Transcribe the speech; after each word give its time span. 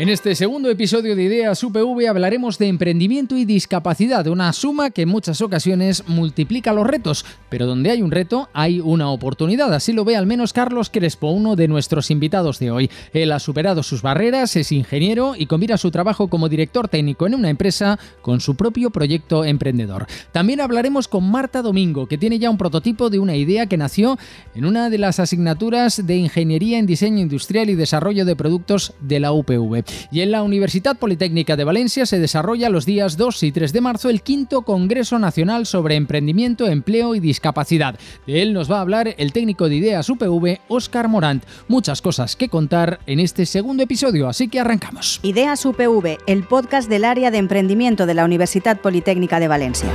En 0.00 0.08
este 0.08 0.34
segundo 0.34 0.70
episodio 0.70 1.14
de 1.14 1.24
Ideas 1.24 1.62
UPV 1.62 2.08
hablaremos 2.08 2.56
de 2.56 2.68
emprendimiento 2.68 3.36
y 3.36 3.44
discapacidad, 3.44 4.26
una 4.28 4.50
suma 4.54 4.88
que 4.88 5.02
en 5.02 5.10
muchas 5.10 5.42
ocasiones 5.42 6.04
multiplica 6.08 6.72
los 6.72 6.86
retos, 6.86 7.26
pero 7.50 7.66
donde 7.66 7.90
hay 7.90 8.00
un 8.00 8.10
reto 8.10 8.48
hay 8.54 8.80
una 8.80 9.10
oportunidad, 9.10 9.74
así 9.74 9.92
lo 9.92 10.06
ve 10.06 10.16
al 10.16 10.24
menos 10.24 10.54
Carlos 10.54 10.88
Crespo, 10.88 11.32
uno 11.32 11.54
de 11.54 11.68
nuestros 11.68 12.10
invitados 12.10 12.58
de 12.58 12.70
hoy. 12.70 12.90
Él 13.12 13.30
ha 13.30 13.38
superado 13.40 13.82
sus 13.82 14.00
barreras, 14.00 14.56
es 14.56 14.72
ingeniero 14.72 15.34
y 15.36 15.44
combina 15.44 15.76
su 15.76 15.90
trabajo 15.90 16.28
como 16.28 16.48
director 16.48 16.88
técnico 16.88 17.26
en 17.26 17.34
una 17.34 17.50
empresa 17.50 17.98
con 18.22 18.40
su 18.40 18.54
propio 18.54 18.88
proyecto 18.88 19.44
emprendedor. 19.44 20.06
También 20.32 20.62
hablaremos 20.62 21.08
con 21.08 21.30
Marta 21.30 21.60
Domingo, 21.60 22.06
que 22.06 22.16
tiene 22.16 22.38
ya 22.38 22.48
un 22.48 22.56
prototipo 22.56 23.10
de 23.10 23.18
una 23.18 23.36
idea 23.36 23.66
que 23.66 23.76
nació 23.76 24.18
en 24.54 24.64
una 24.64 24.88
de 24.88 24.96
las 24.96 25.20
asignaturas 25.20 26.06
de 26.06 26.16
Ingeniería 26.16 26.78
en 26.78 26.86
Diseño 26.86 27.18
Industrial 27.18 27.68
y 27.68 27.74
Desarrollo 27.74 28.24
de 28.24 28.34
Productos 28.34 28.94
de 29.02 29.20
la 29.20 29.32
UPV. 29.32 29.89
Y 30.10 30.20
en 30.20 30.30
la 30.30 30.42
Universidad 30.42 30.96
Politécnica 30.96 31.56
de 31.56 31.64
Valencia 31.64 32.06
se 32.06 32.18
desarrolla 32.18 32.68
los 32.68 32.86
días 32.86 33.16
2 33.16 33.42
y 33.42 33.52
3 33.52 33.72
de 33.72 33.80
marzo 33.80 34.10
el 34.10 34.22
quinto 34.22 34.62
Congreso 34.62 35.18
Nacional 35.18 35.66
sobre 35.66 35.96
Emprendimiento, 35.96 36.68
Empleo 36.68 37.14
y 37.14 37.20
Discapacidad. 37.20 37.98
De 38.26 38.42
él 38.42 38.52
nos 38.52 38.70
va 38.70 38.78
a 38.78 38.82
hablar 38.82 39.14
el 39.18 39.32
técnico 39.32 39.68
de 39.68 39.76
Ideas 39.76 40.08
UPV, 40.08 40.60
Óscar 40.68 41.08
Morant. 41.08 41.44
Muchas 41.68 42.02
cosas 42.02 42.36
que 42.36 42.48
contar 42.48 43.00
en 43.06 43.20
este 43.20 43.46
segundo 43.46 43.82
episodio, 43.82 44.28
así 44.28 44.48
que 44.48 44.60
arrancamos. 44.60 45.20
Ideas 45.22 45.64
UPV, 45.64 46.18
el 46.26 46.44
podcast 46.44 46.88
del 46.88 47.04
área 47.04 47.30
de 47.30 47.38
emprendimiento 47.38 48.06
de 48.06 48.14
la 48.14 48.24
Universidad 48.24 48.80
Politécnica 48.80 49.40
de 49.40 49.48
Valencia. 49.48 49.90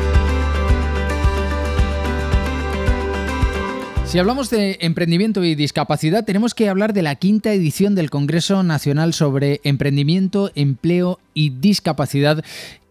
Si 4.15 4.19
hablamos 4.19 4.49
de 4.49 4.77
emprendimiento 4.79 5.43
y 5.43 5.55
discapacidad, 5.55 6.23
tenemos 6.23 6.55
que 6.55 6.69
hablar 6.69 6.93
de 6.93 7.01
la 7.01 7.15
quinta 7.15 7.51
edición 7.51 7.95
del 7.95 8.09
Congreso 8.09 8.63
Nacional 8.63 9.13
sobre 9.13 9.59
Emprendimiento, 9.65 10.53
Empleo 10.55 11.19
y 11.35 11.51
Discapacidad 11.51 12.43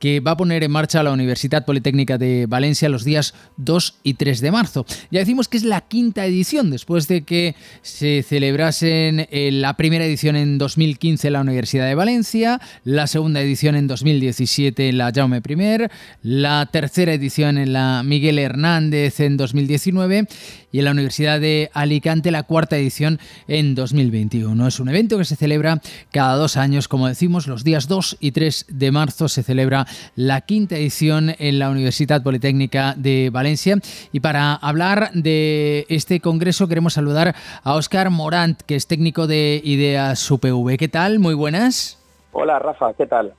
que 0.05 0.21
va 0.21 0.33
a 0.33 0.37
poner 0.37 0.63
en 0.63 0.71
marcha 0.71 1.03
la 1.03 1.13
Universidad 1.13 1.65
Politécnica 1.65 2.19
de 2.19 2.45
Valencia 2.47 2.91
los 2.91 3.05
días 3.05 3.33
2 3.57 4.01
y 4.03 4.15
3 4.15 4.43
de 4.43 4.51
marzo. 4.51 4.85
Ya 5.11 5.21
decimos 5.21 5.49
que 5.49 5.57
es 5.57 5.65
la 5.65 5.81
quinta 5.81 6.27
edición, 6.27 6.71
después 6.71 7.09
de 7.09 7.23
que 7.23 7.55
se 7.81 8.23
celebrasen 8.23 9.27
eh, 9.31 9.49
la 9.51 9.79
primera 9.79 10.05
edición 10.05 10.37
en 10.37 10.59
2015 10.59 11.29
en 11.29 11.33
la 11.33 11.41
Universidad 11.41 11.87
de 11.87 11.95
Valencia, 11.95 12.61
la 12.85 13.07
segunda 13.07 13.41
edición 13.41 13.77
en 13.77 13.87
2017 13.87 14.91
en 14.91 14.99
la 14.99 15.11
Jaume 15.11 15.39
I, 15.39 15.89
la 16.23 16.69
tercera 16.71 17.15
edición 17.15 17.57
en 17.57 17.73
la 17.73 18.03
Miguel 18.05 18.39
Hernández 18.39 19.21
en 19.21 19.39
2019 19.39 20.29
y 20.71 20.81
en 20.81 20.85
la 20.85 20.91
Universidad 20.91 21.41
de 21.41 21.71
Alicante 21.73 22.31
la 22.31 22.43
cuarta 22.43 22.77
edición 22.77 23.21
en 23.49 23.75
2021. 23.75 24.69
Es 24.69 24.81
un 24.81 24.91
evento 24.91 25.17
que 25.17 25.25
se 25.25 25.37
celebra 25.37 25.81
cada 26.11 26.37
dos 26.37 26.59
años, 26.59 26.89
como 26.89 27.09
decimos, 27.09 27.47
los 27.47 27.65
días 27.65 27.89
2 27.89 28.19
y 28.21 28.33
3 28.35 28.67
de 28.69 28.93
marzo 28.93 29.29
se 29.29 29.43
celebra 29.43 29.87
la 30.15 30.43
quinta 30.43 30.77
edición 30.77 31.35
en 31.39 31.59
la 31.59 31.71
Universidad 31.71 32.23
Politécnica 32.23 32.95
de 32.99 33.31
Valencia. 33.33 33.79
Y 34.13 34.21
para 34.21 34.55
hablar 34.55 35.11
de 35.15 35.87
este 35.89 36.21
congreso 36.21 36.69
queremos 36.69 36.93
saludar 36.93 37.35
a 37.63 37.75
Óscar 37.75 38.11
Morant, 38.11 38.61
que 38.61 38.75
es 38.75 38.87
técnico 38.87 39.27
de 39.27 39.63
Ideas 39.65 40.31
UPV. 40.31 40.77
¿Qué 40.77 40.89
tal? 40.89 41.19
Muy 41.19 41.33
buenas. 41.33 41.99
Hola 42.33 42.59
Rafa, 42.59 42.93
¿qué 42.95 43.07
tal? 43.07 43.33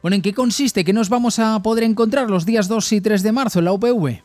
Bueno, 0.00 0.16
¿en 0.16 0.22
qué 0.22 0.32
consiste? 0.32 0.84
¿Qué 0.84 0.94
nos 0.94 1.10
vamos 1.10 1.38
a 1.38 1.60
poder 1.62 1.84
encontrar 1.84 2.30
los 2.30 2.46
días 2.46 2.66
2 2.66 2.92
y 2.92 3.00
3 3.02 3.22
de 3.22 3.32
marzo 3.32 3.58
en 3.58 3.66
la 3.66 3.72
UPV? 3.72 4.22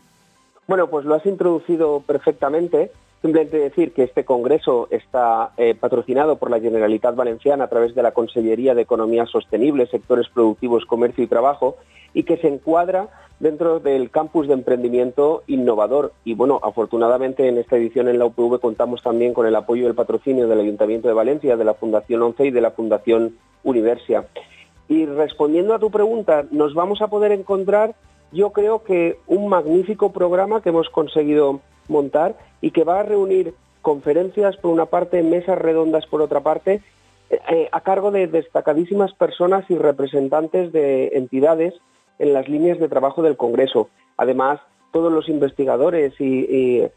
Bueno, 0.66 0.88
pues 0.90 1.06
lo 1.06 1.16
has 1.16 1.26
introducido 1.26 2.02
perfectamente. 2.08 2.92
Simplemente 3.24 3.58
decir 3.58 3.94
que 3.94 4.04
este 4.04 4.26
congreso 4.26 4.90
está 4.92 5.54
eh, 5.56 5.76
patrocinado 5.80 6.36
por 6.36 6.52
la 6.52 6.60
Generalitat 6.60 7.16
Valenciana 7.16 7.64
a 7.64 7.70
través 7.70 7.96
de 7.96 8.04
la 8.04 8.12
Consellería 8.12 8.76
de 8.76 8.82
Economía 8.82 9.26
Sostenible, 9.26 9.88
Sectores 9.88 10.28
Productivos, 10.28 10.84
Comercio 10.86 11.24
y 11.24 11.28
Trabajo 11.28 11.78
y 12.14 12.24
que 12.24 12.36
se 12.36 12.50
encuadra 12.50 13.08
dentro 13.40 13.80
del 13.80 14.10
campus 14.10 14.50
de 14.50 14.56
emprendimiento 14.56 15.44
innovador. 15.48 16.12
Y 16.26 16.34
bueno, 16.34 16.60
afortunadamente 16.62 17.48
en 17.48 17.58
esta 17.58 17.78
edición 17.78 18.10
en 18.10 18.20
la 18.20 18.26
UPV 18.26 18.60
contamos 18.60 19.02
también 19.02 19.34
con 19.34 19.48
el 19.48 19.56
apoyo 19.56 19.84
y 19.84 19.88
el 19.88 19.96
patrocinio 19.96 20.50
del 20.50 20.60
Ayuntamiento 20.60 21.08
de 21.08 21.14
Valencia, 21.14 21.56
de 21.56 21.64
la 21.64 21.76
Fundación 21.76 22.22
11 22.22 22.48
y 22.48 22.52
de 22.52 22.60
la 22.60 22.72
Fundación 22.72 23.38
Universia. 23.64 24.26
Y 24.90 25.06
respondiendo 25.06 25.74
a 25.74 25.80
tu 25.80 25.90
pregunta, 25.92 26.44
nos 26.52 26.74
vamos 26.74 27.02
a 27.02 27.08
poder 27.08 27.32
encontrar, 27.32 27.96
yo 28.34 28.52
creo 28.52 28.84
que 28.84 29.20
un 29.28 29.48
magnífico 29.48 30.12
programa 30.12 30.62
que 30.62 30.70
hemos 30.70 30.90
conseguido 30.90 31.62
montar 31.88 32.36
y 32.62 32.72
que 32.72 32.84
va 32.84 33.00
a 33.00 33.04
reunir 33.04 33.54
conferencias 33.82 34.58
por 34.58 34.72
una 34.72 34.88
parte, 34.88 35.22
mesas 35.22 35.58
redondas 35.58 36.06
por 36.08 36.22
otra 36.22 36.42
parte, 36.42 36.82
eh, 37.30 37.40
eh, 37.50 37.70
a 37.72 37.82
cargo 37.82 38.12
de 38.12 38.28
destacadísimas 38.28 39.14
personas 39.14 39.66
y 39.70 39.78
representantes 39.78 40.72
de 40.72 41.10
entidades 41.14 41.76
en 42.20 42.34
las 42.34 42.48
líneas 42.50 42.80
de 42.80 42.90
trabajo 42.90 43.22
del 43.22 43.38
Congreso. 43.38 43.90
Además, 44.18 44.60
todos 44.92 45.12
los 45.12 45.30
investigadores 45.30 46.14
y, 46.20 46.90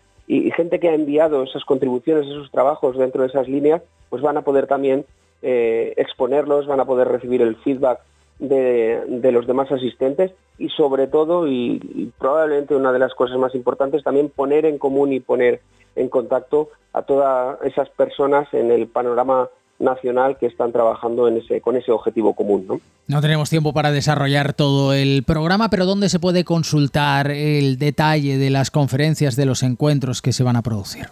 gente 0.56 0.80
que 0.80 0.88
ha 0.88 0.94
enviado 0.94 1.44
esas 1.44 1.64
contribuciones, 1.64 2.26
esos 2.26 2.50
trabajos 2.50 2.96
dentro 2.96 3.22
de 3.22 3.28
esas 3.28 3.48
líneas, 3.48 3.82
pues 4.08 4.22
van 4.22 4.36
a 4.36 4.42
poder 4.42 4.66
también 4.66 5.04
eh, 5.42 5.92
exponerlos, 5.96 6.66
van 6.66 6.80
a 6.80 6.84
poder 6.84 7.08
recibir 7.08 7.42
el 7.42 7.56
feedback 7.56 8.00
de, 8.38 9.30
los 9.32 9.46
demás 9.46 9.70
asistentes 9.72 10.32
y 10.58 10.68
sobre 10.70 11.06
todo, 11.06 11.46
y, 11.48 12.12
probablemente 12.18 12.74
una 12.74 12.92
de 12.92 12.98
las 12.98 13.14
cosas 13.14 13.38
más 13.38 13.54
importantes, 13.54 14.02
también 14.02 14.30
poner 14.30 14.66
en 14.66 14.78
común 14.78 15.12
y 15.12 15.20
poner 15.20 15.60
en 15.94 16.08
contacto 16.08 16.70
a 16.92 17.02
todas 17.02 17.58
esas 17.62 17.88
personas 17.90 18.52
en 18.52 18.70
el 18.70 18.86
panorama 18.86 19.48
nacional 19.78 20.38
que 20.38 20.46
están 20.46 20.72
trabajando 20.72 21.28
en 21.28 21.38
ese, 21.38 21.60
con 21.60 21.76
ese 21.76 21.92
objetivo 21.92 22.34
común. 22.34 22.64
¿no? 22.66 22.80
no 23.08 23.20
tenemos 23.20 23.50
tiempo 23.50 23.72
para 23.72 23.92
desarrollar 23.92 24.54
todo 24.54 24.92
el 24.94 25.22
programa, 25.22 25.68
pero 25.68 25.84
¿dónde 25.86 26.08
se 26.08 26.18
puede 26.18 26.44
consultar 26.44 27.30
el 27.30 27.78
detalle 27.78 28.38
de 28.38 28.50
las 28.50 28.70
conferencias, 28.70 29.36
de 29.36 29.46
los 29.46 29.62
encuentros 29.62 30.22
que 30.22 30.32
se 30.32 30.42
van 30.42 30.56
a 30.56 30.62
producir? 30.62 31.08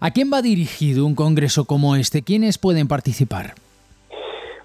¿A 0.00 0.10
quién 0.10 0.32
va 0.32 0.42
dirigido 0.42 1.06
un 1.06 1.14
congreso 1.14 1.64
como 1.64 1.94
este? 1.94 2.22
¿Quiénes 2.22 2.58
pueden 2.58 2.88
participar? 2.88 3.54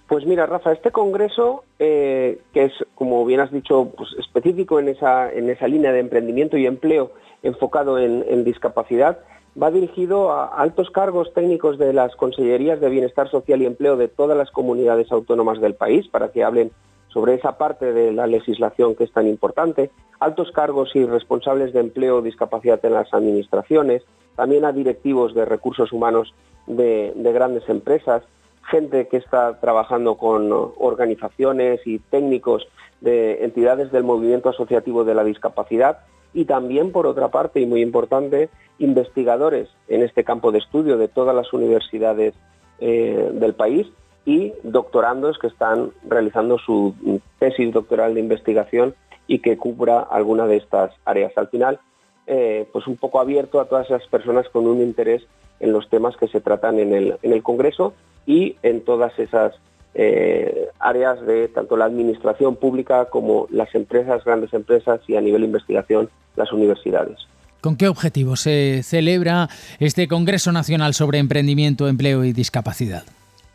Pues 0.07 0.25
mira, 0.25 0.47
Rafa, 0.47 0.71
este 0.71 0.89
congreso, 0.89 1.63
eh, 1.77 2.41
que 2.55 2.63
es, 2.63 2.73
como 2.95 3.23
bien 3.23 3.39
has 3.39 3.51
dicho, 3.51 3.91
pues 3.95 4.09
específico 4.17 4.79
en 4.79 4.89
esa, 4.89 5.31
en 5.31 5.51
esa 5.51 5.67
línea 5.67 5.91
de 5.91 5.99
emprendimiento 5.99 6.57
y 6.57 6.65
empleo 6.65 7.11
enfocado 7.43 7.99
en 7.99 8.43
discapacidad, 8.43 9.19
va 9.61 9.71
dirigido 9.71 10.31
a 10.31 10.47
altos 10.47 10.89
cargos 10.91 11.33
técnicos 11.33 11.77
de 11.77 11.93
las 11.93 12.15
Consellerías 12.15 12.79
de 12.79 12.89
Bienestar 12.89 13.29
Social 13.29 13.61
y 13.61 13.65
Empleo 13.65 13.97
de 13.97 14.07
todas 14.07 14.37
las 14.37 14.51
comunidades 14.51 15.11
autónomas 15.11 15.59
del 15.59 15.75
país 15.75 16.07
para 16.07 16.31
que 16.31 16.43
hablen 16.43 16.71
sobre 17.09 17.33
esa 17.33 17.57
parte 17.57 17.91
de 17.91 18.13
la 18.13 18.27
legislación 18.27 18.95
que 18.95 19.03
es 19.03 19.11
tan 19.11 19.27
importante, 19.27 19.91
altos 20.19 20.51
cargos 20.51 20.95
y 20.95 21.05
responsables 21.05 21.73
de 21.73 21.81
empleo 21.81 22.17
o 22.17 22.21
discapacidad 22.21 22.83
en 22.85 22.93
las 22.93 23.13
administraciones, 23.13 24.03
también 24.37 24.63
a 24.63 24.71
directivos 24.71 25.33
de 25.33 25.43
recursos 25.43 25.91
humanos 25.91 26.33
de, 26.67 27.11
de 27.13 27.33
grandes 27.33 27.67
empresas, 27.67 28.23
gente 28.69 29.09
que 29.09 29.17
está 29.17 29.59
trabajando 29.59 30.15
con 30.15 30.49
organizaciones 30.77 31.81
y 31.85 31.99
técnicos 31.99 32.65
de 33.01 33.43
entidades 33.43 33.91
del 33.91 34.05
movimiento 34.05 34.47
asociativo 34.47 35.03
de 35.03 35.15
la 35.15 35.25
discapacidad 35.25 35.99
y 36.33 36.45
también, 36.45 36.91
por 36.91 37.07
otra 37.07 37.29
parte, 37.29 37.59
y 37.59 37.65
muy 37.65 37.81
importante, 37.81 38.49
investigadores 38.79 39.69
en 39.87 40.01
este 40.01 40.23
campo 40.23 40.51
de 40.51 40.59
estudio 40.59 40.97
de 40.97 41.07
todas 41.07 41.35
las 41.35 41.51
universidades 41.53 42.33
eh, 42.79 43.29
del 43.33 43.53
país 43.53 43.87
y 44.25 44.53
doctorandos 44.63 45.37
que 45.39 45.47
están 45.47 45.91
realizando 46.07 46.57
su 46.57 46.95
tesis 47.39 47.73
doctoral 47.73 48.13
de 48.13 48.19
investigación 48.19 48.95
y 49.27 49.39
que 49.39 49.57
cubra 49.57 49.99
alguna 49.99 50.47
de 50.47 50.57
estas 50.57 50.91
áreas. 51.05 51.31
Al 51.37 51.47
final, 51.49 51.79
eh, 52.27 52.67
pues 52.71 52.87
un 52.87 52.97
poco 52.97 53.19
abierto 53.19 53.59
a 53.59 53.65
todas 53.65 53.87
esas 53.87 54.05
personas 54.07 54.47
con 54.49 54.67
un 54.67 54.81
interés 54.81 55.23
en 55.59 55.73
los 55.73 55.89
temas 55.89 56.17
que 56.17 56.27
se 56.27 56.41
tratan 56.41 56.79
en 56.79 56.93
el, 56.93 57.17
en 57.21 57.33
el 57.33 57.43
Congreso 57.43 57.93
y 58.25 58.55
en 58.63 58.81
todas 58.81 59.17
esas 59.19 59.53
eh, 59.93 60.60
áreas 60.81 61.21
de 61.25 61.47
tanto 61.47 61.77
la 61.77 61.85
administración 61.85 62.55
pública 62.55 63.05
como 63.05 63.47
las 63.49 63.73
empresas, 63.75 64.23
grandes 64.23 64.53
empresas 64.53 65.01
y 65.07 65.15
a 65.15 65.21
nivel 65.21 65.41
de 65.41 65.47
investigación 65.47 66.09
las 66.35 66.51
universidades. 66.51 67.17
¿Con 67.61 67.77
qué 67.77 67.87
objetivo 67.87 68.35
se 68.35 68.81
celebra 68.83 69.47
este 69.79 70.07
Congreso 70.07 70.51
Nacional 70.51 70.95
sobre 70.95 71.19
Emprendimiento, 71.19 71.87
Empleo 71.87 72.23
y 72.23 72.33
Discapacidad? 72.33 73.03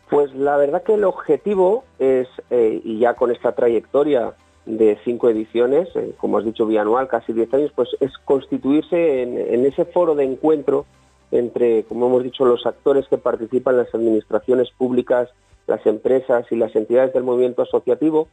Pues 0.09 0.33
la 0.33 0.55
verdad 0.55 0.83
que 0.83 0.93
el 0.93 1.03
objetivo 1.03 1.83
es, 1.99 2.27
eh, 2.49 2.81
y 2.83 2.99
ya 2.99 3.15
con 3.15 3.31
esta 3.31 3.51
trayectoria 3.51 4.33
de 4.65 4.97
cinco 5.03 5.29
ediciones, 5.29 5.89
eh, 5.95 6.13
como 6.17 6.37
has 6.37 6.45
dicho, 6.45 6.65
bianual, 6.65 7.07
casi 7.07 7.33
diez 7.33 7.53
años, 7.53 7.71
pues 7.75 7.89
es 7.99 8.11
constituirse 8.23 9.23
en, 9.23 9.65
ese 9.65 9.85
foro 9.85 10.15
de 10.15 10.23
encuentro 10.23 10.85
entre, 11.31 11.83
como 11.83 12.07
hemos 12.07 12.23
dicho, 12.23 12.45
los 12.45 12.65
actores 12.65 13.07
que 13.07 13.17
participan 13.17 13.77
las 13.77 13.93
administraciones 13.93 14.71
públicas, 14.71 15.29
las 15.67 15.85
empresas 15.85 16.45
y 16.51 16.55
las 16.55 16.75
entidades 16.75 17.13
del 17.13 17.23
movimiento 17.23 17.61
asociativo, 17.61 18.27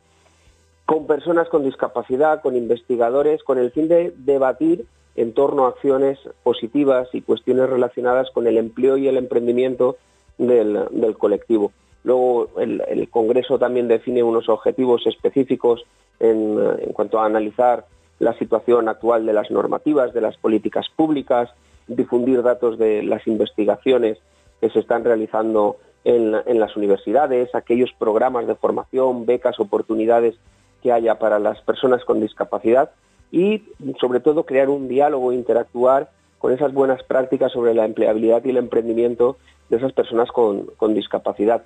con 0.87 1.07
personas 1.07 1.49
con 1.49 1.65
discapacidad, 1.65 2.43
con 2.43 2.57
investigadores, 2.57 3.43
con 3.43 3.59
el 3.59 3.71
fin 3.73 3.89
de 3.89 4.13
debatir 4.17 4.87
en 5.17 5.33
torno 5.33 5.65
a 5.65 5.71
acciones 5.71 6.19
positivas 6.43 7.09
y 7.13 7.23
cuestiones 7.23 7.71
relacionadas 7.71 8.31
con 8.31 8.47
el 8.47 8.59
empleo 8.59 8.97
y 8.97 9.09
el 9.09 9.17
emprendimiento 9.17 9.97
del, 10.39 11.17
colectivo. 11.19 11.73
Luego, 12.03 12.51
el, 12.59 13.09
Congreso 13.11 13.59
también 13.59 13.89
define 13.89 14.23
unos 14.23 14.49
objetivos 14.49 15.07
específicos 15.07 15.85
en, 16.21 16.57
cuanto 16.93 17.19
a 17.19 17.27
analizar 17.27 17.87
la 18.19 18.37
situación 18.39 18.89
actual 18.89 19.25
de 19.27 19.33
las 19.33 19.51
normativas, 19.51 20.13
de 20.13 20.21
las 20.21 20.37
políticas 20.37 20.87
públicas, 20.95 21.51
difundir 21.87 22.43
datos 22.43 22.79
de 22.79 23.03
las 23.03 23.27
investigaciones 23.27 24.19
que 24.61 24.71
se 24.71 24.81
están 24.81 25.05
realizando 25.05 25.77
en, 26.05 26.35
en, 26.47 26.61
las 26.61 26.77
universidades, 26.77 27.55
aquellos 27.55 27.93
programas 27.99 28.47
de 28.47 28.55
formación, 28.55 29.27
becas, 29.27 29.59
oportunidades 29.59 30.37
que 30.83 30.93
haya 30.93 31.19
para 31.19 31.39
las 31.39 31.61
personas 31.63 32.05
con 32.05 32.21
discapacidad 32.21 32.91
y, 33.35 33.65
sobre 34.01 34.21
todo, 34.21 34.45
crear 34.45 34.69
un 34.69 34.87
diálogo, 34.87 35.33
interactuar 35.33 36.11
con 36.39 36.53
esas 36.53 36.73
buenas 36.73 37.03
prácticas 37.03 37.51
sobre 37.51 37.75
la 37.75 37.85
empleabilidad 37.85 38.45
y 38.45 38.51
el 38.51 38.59
emprendimiento 38.59 39.39
de 39.71 39.79
esas 39.79 39.93
personas 39.93 40.31
con, 40.31 40.69
discapacidad. 40.95 41.65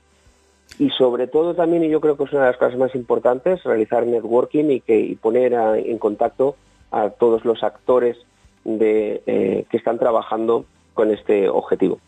Y 0.78 0.90
sobre 0.90 1.26
todo 1.26 1.54
también, 1.54 1.84
y 1.84 1.90
yo 1.90 2.00
creo 2.00 2.16
que 2.16 2.24
es 2.24 2.32
una 2.32 2.42
de 2.42 2.48
las 2.52 2.56
cosas 2.56 2.78
más 2.78 2.94
importantes, 2.94 3.64
realizar 3.64 4.06
networking 4.06 4.70
y, 4.70 4.80
que, 4.80 5.14
poner 5.20 5.52
en 5.52 5.98
contacto 5.98 6.56
a 6.90 7.10
todos 7.10 7.44
los 7.44 7.62
actores 7.62 8.16
de, 8.76 9.22
eh, 9.26 9.64
que 9.70 9.76
están 9.78 9.98
trabajando 9.98 10.66
con 10.92 11.10
este 11.10 11.48
objetivo. 11.48 11.98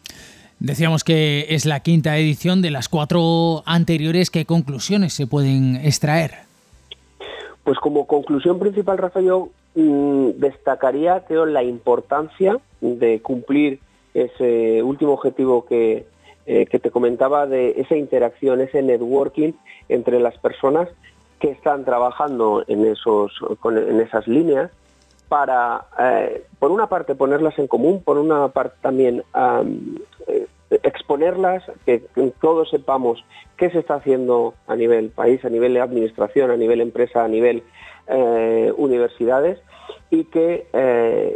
Decíamos 0.59 1.05
que 1.05 1.47
es 1.49 1.65
la 1.65 1.81
quinta 1.81 2.19
edición 2.19 2.61
de 2.61 2.71
las 2.71 2.91
cuatro 2.91 3.63
anteriores. 3.65 4.31
¿Qué 4.31 4.45
conclusiones 4.45 5.15
se 5.15 5.27
pueden 5.27 5.77
extraer? 5.77 6.33
Pues 7.65 7.79
como 7.79 8.07
conclusión 8.07 8.59
principal, 8.59 8.99
Rafael, 8.99 9.27
yo 9.27 9.49
mm, 9.75 10.31
destacaría, 10.37 11.25
creo, 11.27 11.47
la 11.47 11.63
importancia 11.63 12.59
de 12.83 13.21
cumplir 13.23 13.79
ese 14.13 14.83
último 14.83 15.13
objetivo 15.13 15.65
que, 15.65 16.05
eh, 16.47 16.67
que 16.67 16.79
te 16.79 16.91
comentaba 16.91 17.47
de 17.47 17.81
esa 17.81 17.97
interacción, 17.97 18.61
ese 18.61 18.83
networking 18.83 19.53
entre 19.89 20.21
las 20.21 20.37
personas 20.39 20.89
que 21.39 21.51
están 21.51 21.85
trabajando 21.85 22.65
en, 22.69 22.85
esos, 22.85 23.33
en 23.65 24.01
esas 24.01 24.29
líneas 24.29 24.71
para, 25.31 25.87
eh, 25.99 26.45
por 26.59 26.73
una 26.73 26.89
parte, 26.89 27.15
ponerlas 27.15 27.57
en 27.59 27.69
común, 27.69 28.03
por 28.03 28.19
una 28.19 28.49
parte 28.49 28.77
también 28.83 29.23
eh, 30.27 30.47
exponerlas, 30.83 31.63
que, 31.87 32.03
todos 32.41 32.69
sepamos 32.69 33.25
qué 33.57 33.71
se 33.71 33.79
está 33.79 33.95
haciendo 33.95 34.55
a 34.67 34.75
nivel 34.75 35.11
país, 35.11 35.43
a 35.45 35.49
nivel 35.49 35.73
de 35.75 35.81
administración, 35.81 36.51
a 36.51 36.57
nivel 36.57 36.83
empresa, 36.83 37.25
a 37.25 37.29
nivel 37.29 37.63
universidades, 38.77 39.61
y 40.11 40.25
que 40.25 40.67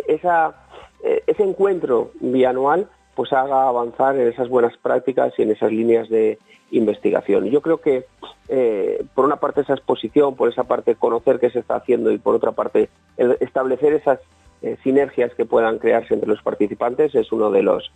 esa 0.08 0.64
eh, 1.04 1.22
ese 1.26 1.42
encuentro 1.42 2.12
bianual 2.20 2.88
pues 3.14 3.32
haga 3.32 3.68
avanzar 3.68 4.16
en 4.16 4.28
esas 4.28 4.48
buenas 4.48 4.76
prácticas 4.76 5.32
y 5.38 5.42
en 5.42 5.50
esas 5.50 5.70
líneas 5.72 6.08
de 6.08 6.38
investigación. 6.70 7.46
Yo 7.46 7.60
creo 7.60 7.78
que 7.78 8.06
eh, 8.48 9.04
por 9.14 9.24
una 9.24 9.36
parte 9.36 9.60
esa 9.60 9.74
exposición, 9.74 10.34
por 10.34 10.48
esa 10.48 10.64
parte 10.64 10.94
conocer 10.94 11.38
qué 11.38 11.50
se 11.50 11.60
está 11.60 11.76
haciendo 11.76 12.10
y 12.10 12.18
por 12.18 12.34
otra 12.34 12.52
parte 12.52 12.88
establecer 13.16 13.92
esas 13.92 14.18
eh, 14.62 14.76
sinergias 14.82 15.32
que 15.34 15.44
puedan 15.44 15.78
crearse 15.78 16.14
entre 16.14 16.28
los 16.28 16.42
participantes 16.42 17.14
es 17.14 17.30
uno 17.32 17.50
de 17.50 17.62
los 17.62 17.92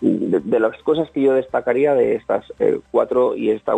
de, 0.00 0.60
las 0.60 0.76
cosas 0.82 1.10
que 1.10 1.22
yo 1.22 1.34
destacaría 1.34 1.94
de 1.94 2.16
estas 2.16 2.44
cuatro 2.90 3.36
y 3.36 3.50
esta, 3.50 3.72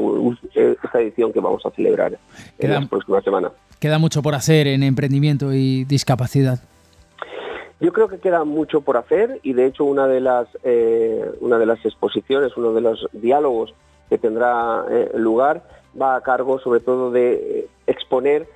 esta 0.54 1.00
edición 1.00 1.32
que 1.32 1.40
vamos 1.40 1.64
a 1.66 1.70
celebrar 1.70 2.18
en 2.58 2.70
la 2.70 2.86
próxima 2.86 3.20
semana. 3.20 3.50
Queda 3.78 3.98
mucho 3.98 4.22
por 4.22 4.34
hacer 4.34 4.66
en 4.66 4.82
emprendimiento 4.82 5.52
y 5.52 5.84
discapacidad. 5.84 6.60
Yo 7.80 7.92
creo 7.92 8.08
que 8.08 8.18
queda 8.18 8.44
mucho 8.44 8.80
por 8.80 8.96
hacer 8.96 9.40
y 9.42 9.52
de 9.52 9.66
hecho 9.66 9.84
una 9.84 10.06
de 10.06 10.20
las 10.20 10.46
eh, 10.62 11.30
una 11.40 11.58
de 11.58 11.66
las 11.66 11.84
exposiciones, 11.84 12.56
uno 12.56 12.72
de 12.72 12.80
los 12.80 13.08
diálogos 13.12 13.74
que 14.08 14.18
tendrá 14.18 14.84
eh, 14.90 15.10
lugar 15.14 15.62
va 16.00 16.16
a 16.16 16.20
cargo 16.22 16.58
sobre 16.60 16.80
todo 16.80 17.10
de 17.10 17.32
eh, 17.32 17.68
exponer 17.86 18.46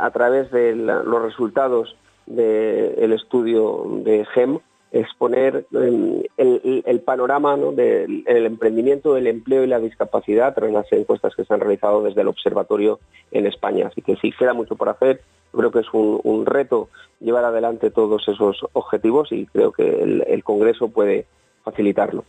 a 0.00 0.10
través 0.10 0.50
de 0.52 0.74
los 0.74 1.22
resultados 1.22 1.96
del 2.24 3.12
estudio 3.12 3.84
de 4.04 4.24
GEM 4.24 4.58
exponer 4.92 5.66
em, 5.72 6.22
el, 6.36 7.00
panorama 7.00 7.56
del 7.56 8.24
emprendimiento, 8.26 9.16
el 9.16 9.26
empleo 9.26 9.64
y 9.64 9.66
la 9.66 9.78
discapacidad 9.78 10.54
tras 10.54 10.70
las 10.70 10.90
encuestas 10.92 11.34
que 11.34 11.44
se 11.44 11.52
han 11.52 11.60
realizado 11.60 12.02
desde 12.02 12.20
el 12.20 12.28
observatorio 12.28 13.00
en 13.32 13.46
España. 13.46 13.88
Así 13.88 14.02
que 14.02 14.16
sí, 14.16 14.32
queda 14.32 14.54
mucho 14.54 14.76
por 14.76 14.88
hacer. 14.88 15.20
Creo 15.52 15.70
que 15.70 15.80
es 15.80 15.86
un, 15.92 16.44
reto 16.46 16.88
llevar 17.20 17.44
adelante 17.44 17.90
todos 17.90 18.28
esos 18.28 18.58
objetivos 18.74 19.32
y 19.32 19.46
creo 19.46 19.72
que 19.72 20.02
el, 20.28 20.44
Congreso 20.44 20.88
puede 20.88 21.26
facilitarlo. 21.64 22.24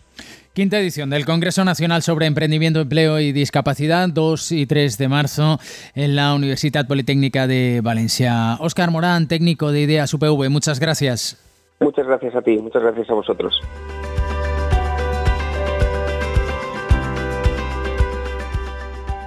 Quinta 0.53 0.79
edición 0.79 1.09
del 1.11 1.25
Congreso 1.25 1.63
Nacional 1.63 2.01
sobre 2.01 2.25
Emprendimiento, 2.25 2.79
Empleo 2.79 3.19
y 3.19 3.31
Discapacidad, 3.31 4.09
2 4.09 4.51
y 4.53 4.65
3 4.65 4.97
de 4.97 5.07
marzo 5.07 5.59
en 5.93 6.15
la 6.15 6.33
Universidad 6.33 6.87
Politécnica 6.87 7.45
de 7.45 7.81
Valencia. 7.83 8.57
Óscar 8.59 8.89
Morán, 8.89 9.27
técnico 9.27 9.71
de 9.71 9.81
IDEAS 9.81 10.13
UPV, 10.13 10.49
muchas 10.49 10.79
gracias. 10.79 11.46
Muchas 11.79 12.07
gracias 12.07 12.35
a 12.35 12.41
ti, 12.41 12.57
muchas 12.57 12.81
gracias 12.81 13.09
a 13.09 13.13
vosotros. 13.13 13.61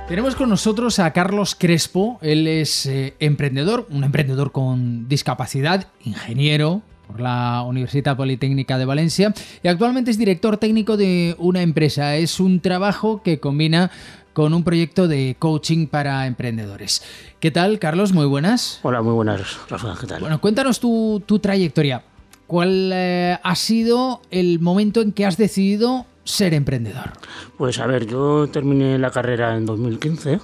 Tenemos 0.09 0.35
con 0.35 0.49
nosotros 0.49 0.99
a 0.99 1.13
Carlos 1.13 1.55
Crespo, 1.55 2.19
él 2.21 2.49
es 2.49 2.85
eh, 2.87 3.15
emprendedor, 3.21 3.87
un 3.91 4.03
emprendedor 4.03 4.51
con 4.51 5.09
discapacidad, 5.09 5.87
ingeniero 6.05 6.83
por 7.07 7.21
la 7.21 7.63
Universidad 7.63 8.17
Politécnica 8.17 8.77
de 8.77 8.87
Valencia 8.87 9.33
y 9.63 9.69
actualmente 9.69 10.11
es 10.11 10.19
director 10.19 10.57
técnico 10.57 10.97
de 10.97 11.37
una 11.39 11.63
empresa. 11.63 12.17
Es 12.17 12.41
un 12.41 12.59
trabajo 12.59 13.23
que 13.23 13.39
combina 13.39 13.93
con 14.33 14.53
un 14.53 14.65
proyecto 14.65 15.07
de 15.07 15.37
coaching 15.39 15.87
para 15.87 16.27
emprendedores. 16.27 17.05
¿Qué 17.39 17.53
tal, 17.53 17.79
Carlos? 17.79 18.13
Muy 18.13 18.27
buenas. 18.27 18.81
Hola, 18.83 19.03
muy 19.03 19.13
buenas, 19.13 19.59
Rafa. 19.69 19.95
¿Qué 20.01 20.09
tal? 20.09 20.21
Bueno, 20.21 20.41
cuéntanos 20.41 20.81
tu, 20.81 21.23
tu 21.25 21.39
trayectoria. 21.39 22.03
¿Cuál 22.51 22.91
eh, 22.93 23.39
ha 23.41 23.55
sido 23.55 24.23
el 24.33 24.59
momento 24.59 25.03
en 25.03 25.13
que 25.13 25.25
has 25.25 25.37
decidido 25.37 26.07
ser 26.25 26.53
emprendedor? 26.53 27.13
Pues 27.57 27.79
a 27.79 27.87
ver, 27.87 28.09
yo 28.09 28.49
terminé 28.49 28.99
la 28.99 29.13
carrera 29.13 29.57
en 29.57 29.67
2015 29.67 30.41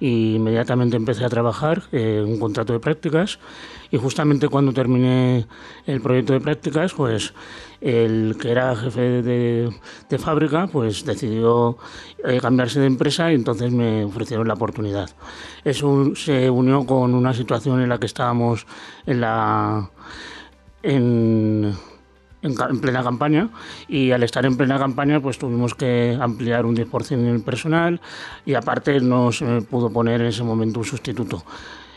y 0.00 0.34
inmediatamente 0.34 0.96
empecé 0.96 1.24
a 1.24 1.28
trabajar 1.28 1.84
en 1.92 2.24
un 2.24 2.40
contrato 2.40 2.72
de 2.72 2.80
prácticas 2.80 3.38
y 3.92 3.98
justamente 3.98 4.48
cuando 4.48 4.72
terminé 4.72 5.46
el 5.86 6.00
proyecto 6.00 6.32
de 6.32 6.40
prácticas, 6.40 6.92
pues 6.92 7.32
el 7.80 8.36
que 8.40 8.50
era 8.50 8.74
jefe 8.74 9.22
de, 9.22 9.72
fábrica, 10.18 10.66
pues 10.66 11.04
decidió 11.04 11.78
eh, 12.24 12.40
cambiarse 12.40 12.80
de 12.80 12.86
empresa 12.86 13.30
y 13.30 13.36
entonces 13.36 13.70
me 13.70 14.04
ofrecieron 14.04 14.48
la 14.48 14.54
oportunidad. 14.54 15.08
Eso 15.62 16.16
se 16.16 16.50
unió 16.50 16.84
con 16.84 17.14
una 17.14 17.32
situación 17.32 17.80
en 17.80 17.90
la 17.90 18.00
que 18.00 18.06
estábamos 18.06 18.66
en 19.06 19.20
la 19.20 19.92
en, 20.84 21.74
plena 22.80 23.02
campaña 23.02 23.48
y 23.88 24.10
al 24.10 24.22
estar 24.22 24.44
en 24.44 24.56
plena 24.56 24.78
campaña 24.78 25.20
pues 25.20 25.38
tuvimos 25.38 25.74
que 25.74 26.16
ampliar 26.20 26.66
un 26.66 26.76
10% 26.76 27.12
en 27.12 27.26
el 27.26 27.42
personal 27.42 28.00
y 28.44 28.54
aparte 28.54 29.00
no 29.00 29.32
se 29.32 29.62
pudo 29.62 29.90
poner 29.90 30.20
en 30.20 30.26
ese 30.28 30.42
momento 30.42 30.80
un 30.80 30.84
sustituto. 30.84 31.42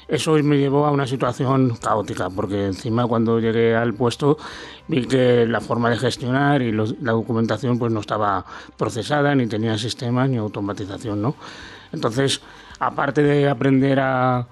Eso 0.08 0.32
me 0.42 0.58
llevó 0.58 0.86
a 0.86 0.92
una 0.92 1.06
situación 1.06 1.76
caótica, 1.82 2.30
porque 2.30 2.68
encima 2.68 3.06
cuando 3.06 3.42
llegué 3.42 3.76
al 3.76 3.94
puesto 3.94 4.38
vi 4.88 5.06
que 5.06 5.46
la 5.46 5.60
forma 5.60 5.90
de 5.90 5.98
gestionar 5.98 6.62
y 6.62 6.72
la 6.72 7.12
documentación 7.12 7.78
pues 7.78 7.92
no 7.92 8.00
estaba 8.00 8.46
procesada, 8.78 9.36
ni 9.36 9.48
tenía 9.48 9.78
sistemas 9.78 10.30
ni 10.30 10.38
automatización. 10.38 11.22
¿no? 11.22 11.36
Entonces, 11.92 12.42
aparte 12.80 13.22
de 13.22 13.50
aprender 13.50 14.00
a, 14.00 14.48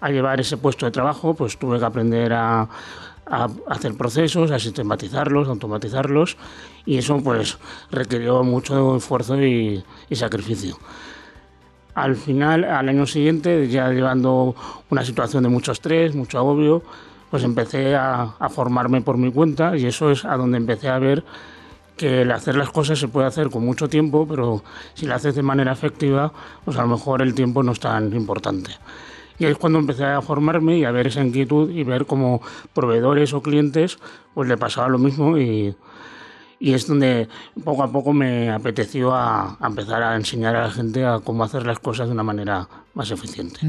a 0.00 0.10
llevar 0.10 0.40
ese 0.40 0.58
puesto 0.58 0.84
de 0.84 0.92
trabajo, 0.92 1.32
pues 1.32 1.58
tuve 1.58 1.78
que 1.78 1.84
aprender 1.86 2.34
a 2.34 2.68
a 3.30 3.48
hacer 3.68 3.94
procesos, 3.94 4.50
a 4.50 4.58
sistematizarlos, 4.58 5.48
a 5.48 5.50
automatizarlos 5.50 6.36
y 6.86 6.98
eso 6.98 7.20
pues 7.22 7.58
requirió 7.90 8.42
mucho 8.42 8.96
esfuerzo 8.96 9.42
y, 9.42 9.84
sacrificio. 10.12 10.78
Al 11.94 12.16
final, 12.16 12.64
al 12.64 12.88
año 12.88 13.06
siguiente, 13.06 13.68
ya 13.68 13.90
llevando 13.90 14.54
una 14.88 15.04
situación 15.04 15.42
de 15.42 15.48
mucho 15.48 15.72
estrés, 15.72 16.14
mucho 16.14 16.38
agobio, 16.38 16.82
pues 17.30 17.42
empecé 17.44 17.94
a, 17.94 18.34
a 18.38 18.48
formarme 18.48 19.02
por 19.02 19.18
mi 19.18 19.30
cuenta 19.32 19.76
y 19.76 19.84
eso 19.84 20.10
es 20.10 20.24
a 20.24 20.36
donde 20.36 20.56
empecé 20.56 20.88
a 20.88 20.98
ver 20.98 21.24
que 21.98 22.22
el 22.22 22.30
hacer 22.30 22.54
las 22.54 22.70
cosas 22.70 22.98
se 22.98 23.08
puede 23.08 23.26
hacer 23.26 23.50
con 23.50 23.64
mucho 23.64 23.88
tiempo, 23.88 24.26
pero 24.26 24.62
si 24.94 25.04
lo 25.04 25.14
haces 25.14 25.34
de 25.34 25.42
manera 25.42 25.72
efectiva, 25.72 26.32
pues 26.64 26.78
a 26.78 26.82
lo 26.82 26.88
mejor 26.88 27.20
el 27.20 27.34
tiempo 27.34 27.62
no 27.62 27.72
es 27.72 27.80
tan 27.80 28.14
importante. 28.14 28.70
Y 29.38 29.44
ahí 29.44 29.52
es 29.52 29.58
cuando 29.58 29.78
empecé 29.78 30.04
a 30.04 30.20
formarme 30.20 30.78
y 30.78 30.84
a 30.84 30.90
ver 30.90 31.06
esa 31.06 31.24
inquietud 31.24 31.70
y 31.70 31.84
ver 31.84 32.06
cómo 32.06 32.40
proveedores 32.74 33.32
o 33.32 33.42
clientes 33.42 33.98
pues 34.34 34.48
le 34.48 34.56
pasaba 34.56 34.88
lo 34.88 34.98
mismo 34.98 35.38
y, 35.38 35.74
y 36.60 36.74
es 36.74 36.86
donde 36.86 37.28
poco 37.64 37.82
a 37.82 37.92
poco 37.92 38.12
me 38.12 38.50
apeteció 38.50 39.14
a, 39.14 39.56
empezar 39.64 40.02
a 40.02 40.16
enseñar 40.16 40.56
a 40.56 40.62
la 40.62 40.70
gente 40.70 41.04
a 41.04 41.20
cómo 41.20 41.44
hacer 41.44 41.64
las 41.66 41.78
cosas 41.78 42.08
de 42.08 42.12
una 42.12 42.22
manera 42.22 42.68
más 42.94 43.10
eficiente. 43.10 43.60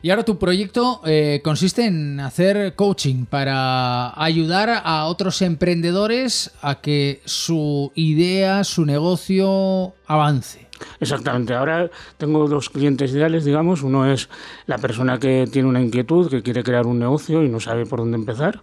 Y 0.00 0.10
ahora 0.10 0.24
tu 0.24 0.38
proyecto 0.38 1.02
eh, 1.04 1.40
consiste 1.44 1.84
en 1.84 2.20
hacer 2.20 2.74
coaching 2.74 3.26
para 3.26 4.18
ayudar 4.22 4.82
a 4.82 5.04
otros 5.04 5.42
emprendedores 5.42 6.52
a 6.62 6.76
que 6.76 7.20
su 7.26 7.92
idea, 7.94 8.64
su 8.64 8.86
negocio 8.86 9.94
avance. 10.06 10.67
Exactamente. 11.00 11.54
Ahora 11.54 11.90
tengo 12.16 12.48
dos 12.48 12.70
clientes 12.70 13.12
ideales, 13.12 13.44
digamos. 13.44 13.82
Uno 13.82 14.10
es 14.10 14.28
la 14.66 14.78
persona 14.78 15.18
que 15.18 15.48
tiene 15.50 15.68
una 15.68 15.80
inquietud, 15.80 16.30
que 16.30 16.42
quiere 16.42 16.62
crear 16.62 16.86
un 16.86 16.98
negocio 16.98 17.42
y 17.42 17.48
no 17.48 17.60
sabe 17.60 17.86
por 17.86 18.00
dónde 18.00 18.16
empezar 18.16 18.60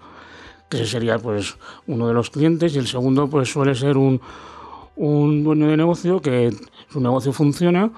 que 0.69 0.77
ese 0.77 0.87
sería 0.87 1.19
pues 1.19 1.57
uno 1.87 2.07
de 2.07 2.13
los 2.13 2.29
clientes 2.29 2.75
y 2.75 2.79
el 2.79 2.87
segundo 2.87 3.29
pues 3.29 3.51
suele 3.51 3.75
ser 3.75 3.97
un, 3.97 4.19
un 4.95 5.43
dueño 5.43 5.67
de 5.67 5.77
negocio 5.77 6.21
que 6.21 6.53
su 6.91 6.99
negocio 6.99 7.33
funciona 7.33 7.91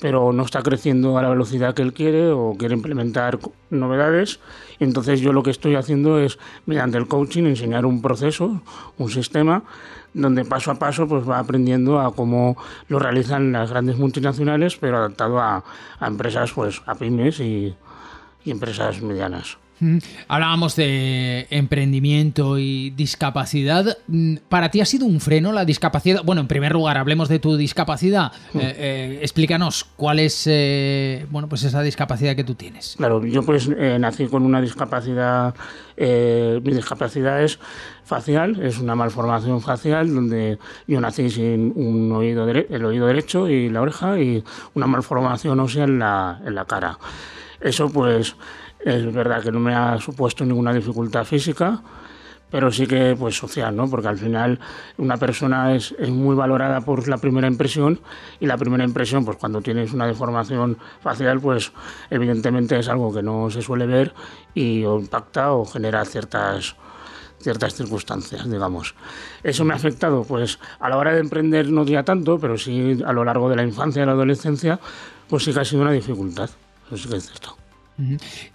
pero 0.00 0.32
no 0.32 0.42
está 0.44 0.62
creciendo 0.62 1.18
a 1.18 1.22
la 1.22 1.30
velocidad 1.30 1.74
que 1.74 1.82
él 1.82 1.92
quiere 1.92 2.30
o 2.30 2.54
quiere 2.58 2.74
implementar 2.74 3.38
novedades. 3.70 4.40
Entonces 4.80 5.20
yo 5.20 5.32
lo 5.32 5.42
que 5.42 5.50
estoy 5.50 5.76
haciendo 5.76 6.18
es, 6.18 6.38
mediante 6.66 6.98
el 6.98 7.06
coaching, 7.06 7.44
enseñar 7.44 7.86
un 7.86 8.02
proceso, 8.02 8.60
un 8.98 9.10
sistema, 9.10 9.62
donde 10.12 10.44
paso 10.44 10.70
a 10.70 10.76
paso 10.76 11.06
pues 11.08 11.28
va 11.28 11.38
aprendiendo 11.38 12.00
a 12.00 12.14
cómo 12.14 12.56
lo 12.88 12.98
realizan 12.98 13.52
las 13.52 13.70
grandes 13.70 13.96
multinacionales, 13.96 14.76
pero 14.76 14.98
adaptado 14.98 15.38
a, 15.38 15.64
a 15.98 16.06
empresas, 16.06 16.52
pues 16.52 16.82
a 16.86 16.94
pymes 16.94 17.40
y, 17.40 17.74
y 18.44 18.50
empresas 18.50 19.00
medianas. 19.00 19.58
Hablábamos 20.28 20.76
de 20.76 21.46
emprendimiento 21.50 22.58
y 22.58 22.90
discapacidad. 22.90 23.98
Mm, 24.06 24.36
¿Para 24.48 24.70
ti 24.70 24.80
ha 24.80 24.84
sido 24.84 25.06
un 25.06 25.20
freno 25.20 25.52
la 25.52 25.64
discapacidad? 25.64 26.22
Bueno, 26.24 26.42
en 26.42 26.48
primer 26.48 26.72
lugar, 26.72 26.96
hablemos 26.96 27.28
de 27.28 27.38
tu 27.38 27.56
discapacidad. 27.56 28.32
Eh, 28.54 28.74
eh, 28.78 29.18
explícanos 29.22 29.84
cuál 29.96 30.20
es 30.20 30.44
eh, 30.46 31.26
bueno, 31.30 31.48
pues 31.48 31.64
esa 31.64 31.82
discapacidad 31.82 32.36
que 32.36 32.44
tú 32.44 32.54
tienes. 32.54 32.94
Claro, 32.96 33.24
yo 33.24 33.42
pues 33.42 33.68
nací 33.68 34.26
con 34.26 34.44
una 34.44 34.60
discapacidad. 34.60 35.54
mi 35.96 36.72
discapacidad 36.72 37.42
es 37.42 37.58
facial, 38.04 38.60
es 38.62 38.78
una 38.78 38.94
malformación 38.94 39.60
facial 39.60 40.14
donde 40.14 40.58
yo 40.86 41.00
nací 41.00 41.30
sin 41.30 41.72
un 41.74 42.12
oído 42.12 42.48
el 42.48 42.84
oído 42.84 43.06
derecho 43.06 43.48
y 43.48 43.70
la 43.70 43.80
oreja 43.80 44.18
y 44.18 44.44
una 44.74 44.86
malformación 44.86 45.58
ósea 45.60 45.84
en 45.84 45.98
la, 45.98 46.40
en 46.44 46.54
la 46.54 46.64
cara. 46.64 46.98
Eso 47.60 47.88
pues 47.88 48.36
es 48.84 49.12
verdad 49.12 49.42
que 49.42 49.50
no 49.50 49.60
me 49.60 49.74
ha 49.74 49.98
supuesto 49.98 50.44
ninguna 50.44 50.72
dificultad 50.72 51.24
física, 51.24 51.80
pero 52.50 52.70
sí 52.70 52.86
que 52.86 53.16
pues 53.18 53.36
social, 53.36 53.74
¿no? 53.74 53.88
Porque 53.88 54.08
al 54.08 54.18
final 54.18 54.60
una 54.98 55.16
persona 55.16 55.74
es, 55.74 55.94
es, 55.98 56.10
muy 56.10 56.36
valorada 56.36 56.82
por 56.82 57.08
la 57.08 57.18
primera 57.18 57.48
impresión 57.48 57.98
y 58.38 58.46
la 58.46 58.56
primera 58.56 58.84
impresión, 58.84 59.24
pues 59.24 59.38
cuando 59.38 59.60
tienes 59.60 59.92
una 59.92 60.06
deformación 60.06 60.78
facial, 61.00 61.40
pues 61.40 61.72
evidentemente 62.10 62.78
es 62.78 62.88
algo 62.88 63.12
que 63.12 63.22
no 63.22 63.50
se 63.50 63.62
suele 63.62 63.86
ver 63.86 64.14
y 64.54 64.84
o 64.84 65.00
impacta 65.00 65.52
o 65.52 65.64
genera 65.64 66.04
ciertas 66.04 66.76
ciertas 67.40 67.74
circunstancias, 67.74 68.48
digamos. 68.48 68.94
Eso 69.42 69.64
me 69.64 69.74
ha 69.74 69.76
afectado, 69.76 70.24
pues 70.24 70.58
a 70.80 70.88
la 70.88 70.96
hora 70.96 71.12
de 71.12 71.20
emprender 71.20 71.68
no 71.68 71.84
diría 71.84 72.02
tanto, 72.02 72.38
pero 72.38 72.56
sí 72.56 73.02
a 73.04 73.12
lo 73.12 73.24
largo 73.24 73.50
de 73.50 73.56
la 73.56 73.64
infancia 73.64 74.02
y 74.02 74.06
la 74.06 74.12
adolescencia, 74.12 74.80
pues 75.28 75.44
sí 75.44 75.52
que 75.52 75.60
ha 75.60 75.64
sido 75.64 75.82
una 75.82 75.92
dificultad. 75.92 76.50
Eso 76.86 76.96
sí 76.96 77.08
que 77.08 77.16
es 77.16 77.26
cierto. 77.26 77.63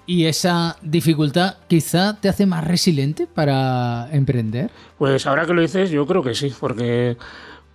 ¿Y 0.06 0.26
esa 0.26 0.76
dificultad 0.82 1.58
quizá 1.68 2.20
te 2.20 2.28
hace 2.30 2.46
más 2.46 2.66
resiliente 2.66 3.26
para 3.28 4.10
emprender? 4.12 4.70
Pues 4.98 5.26
ahora 5.28 5.46
que 5.46 5.54
lo 5.54 5.62
dices, 5.62 5.90
yo 5.90 6.06
creo 6.06 6.22
que 6.22 6.36
sí, 6.36 6.54
porque 6.60 7.18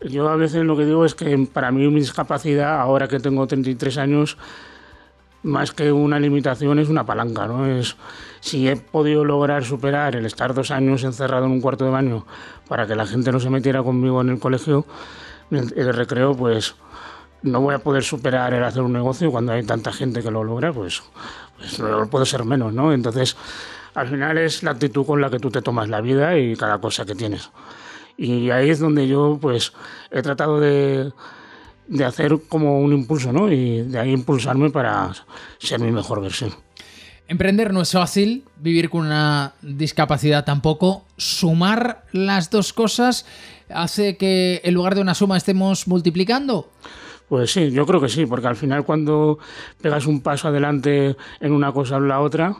yo 0.02 0.28
a 0.28 0.36
veces 0.36 0.64
lo 0.64 0.76
que 0.76 0.84
digo 0.84 1.04
es 1.04 1.14
que 1.14 1.48
para 1.50 1.70
mí 1.70 1.86
mi 1.88 2.00
discapacidad, 2.00 2.80
ahora 2.80 3.08
que 3.08 3.20
tengo 3.20 3.46
33 3.46 3.96
años, 3.98 4.36
más 5.42 5.72
que 5.72 5.92
una 5.92 6.18
limitación 6.18 6.78
es 6.78 6.88
una 6.88 7.04
palanca, 7.04 7.46
¿no? 7.46 7.66
Es 7.66 7.96
si 8.40 8.68
he 8.68 8.76
podido 8.76 9.24
lograr 9.24 9.64
superar 9.64 10.16
el 10.16 10.26
estar 10.26 10.54
dos 10.54 10.70
años 10.70 11.04
encerrado 11.04 11.46
en 11.46 11.52
un 11.52 11.60
cuarto 11.60 11.84
de 11.84 11.90
baño 11.90 12.26
para 12.68 12.86
que 12.86 12.94
la 12.94 13.06
gente 13.06 13.32
no 13.32 13.40
se 13.40 13.50
metiera 13.50 13.82
conmigo 13.82 14.20
en 14.20 14.30
el 14.30 14.38
colegio, 14.38 14.86
el 15.50 15.94
recreo, 15.94 16.34
pues 16.34 16.74
no 17.44 17.60
voy 17.60 17.74
a 17.74 17.78
poder 17.78 18.02
superar 18.02 18.54
el 18.54 18.64
hacer 18.64 18.82
un 18.82 18.92
negocio 18.92 19.30
cuando 19.30 19.52
hay 19.52 19.62
tanta 19.64 19.92
gente 19.92 20.22
que 20.22 20.30
lo 20.30 20.42
logra, 20.42 20.72
pues, 20.72 21.02
pues 21.58 21.78
no 21.78 22.08
puedo 22.08 22.24
ser 22.24 22.44
menos, 22.44 22.72
¿no? 22.72 22.92
Entonces, 22.92 23.36
al 23.94 24.08
final 24.08 24.38
es 24.38 24.62
la 24.62 24.72
actitud 24.72 25.04
con 25.04 25.20
la 25.20 25.30
que 25.30 25.38
tú 25.38 25.50
te 25.50 25.62
tomas 25.62 25.88
la 25.88 26.00
vida 26.00 26.36
y 26.38 26.56
cada 26.56 26.78
cosa 26.78 27.04
que 27.04 27.14
tienes. 27.14 27.50
Y 28.16 28.50
ahí 28.50 28.70
es 28.70 28.78
donde 28.78 29.06
yo, 29.06 29.38
pues, 29.40 29.72
he 30.10 30.22
tratado 30.22 30.58
de, 30.58 31.12
de 31.86 32.04
hacer 32.04 32.38
como 32.48 32.80
un 32.80 32.92
impulso, 32.92 33.32
¿no? 33.32 33.52
Y 33.52 33.82
de 33.82 33.98
ahí 33.98 34.10
impulsarme 34.10 34.70
para 34.70 35.12
ser 35.58 35.80
mi 35.80 35.92
mejor 35.92 36.22
versión. 36.22 36.52
Emprender 37.28 37.72
no 37.72 37.82
es 37.82 37.92
fácil, 37.92 38.44
vivir 38.56 38.90
con 38.90 39.06
una 39.06 39.54
discapacidad 39.62 40.44
tampoco. 40.44 41.04
Sumar 41.16 42.04
las 42.12 42.50
dos 42.50 42.72
cosas 42.72 43.26
hace 43.68 44.16
que 44.16 44.60
en 44.64 44.74
lugar 44.74 44.94
de 44.94 45.00
una 45.00 45.14
suma 45.14 45.36
estemos 45.36 45.88
multiplicando. 45.88 46.70
Pues 47.34 47.50
sí, 47.50 47.72
yo 47.72 47.84
creo 47.84 48.00
que 48.00 48.08
sí, 48.08 48.26
porque 48.26 48.46
al 48.46 48.54
final 48.54 48.84
cuando 48.84 49.40
pegas 49.82 50.06
un 50.06 50.20
paso 50.20 50.46
adelante 50.46 51.16
en 51.40 51.50
una 51.50 51.72
cosa 51.72 51.96
o 51.96 51.98
en 51.98 52.06
la 52.06 52.20
otra, 52.20 52.54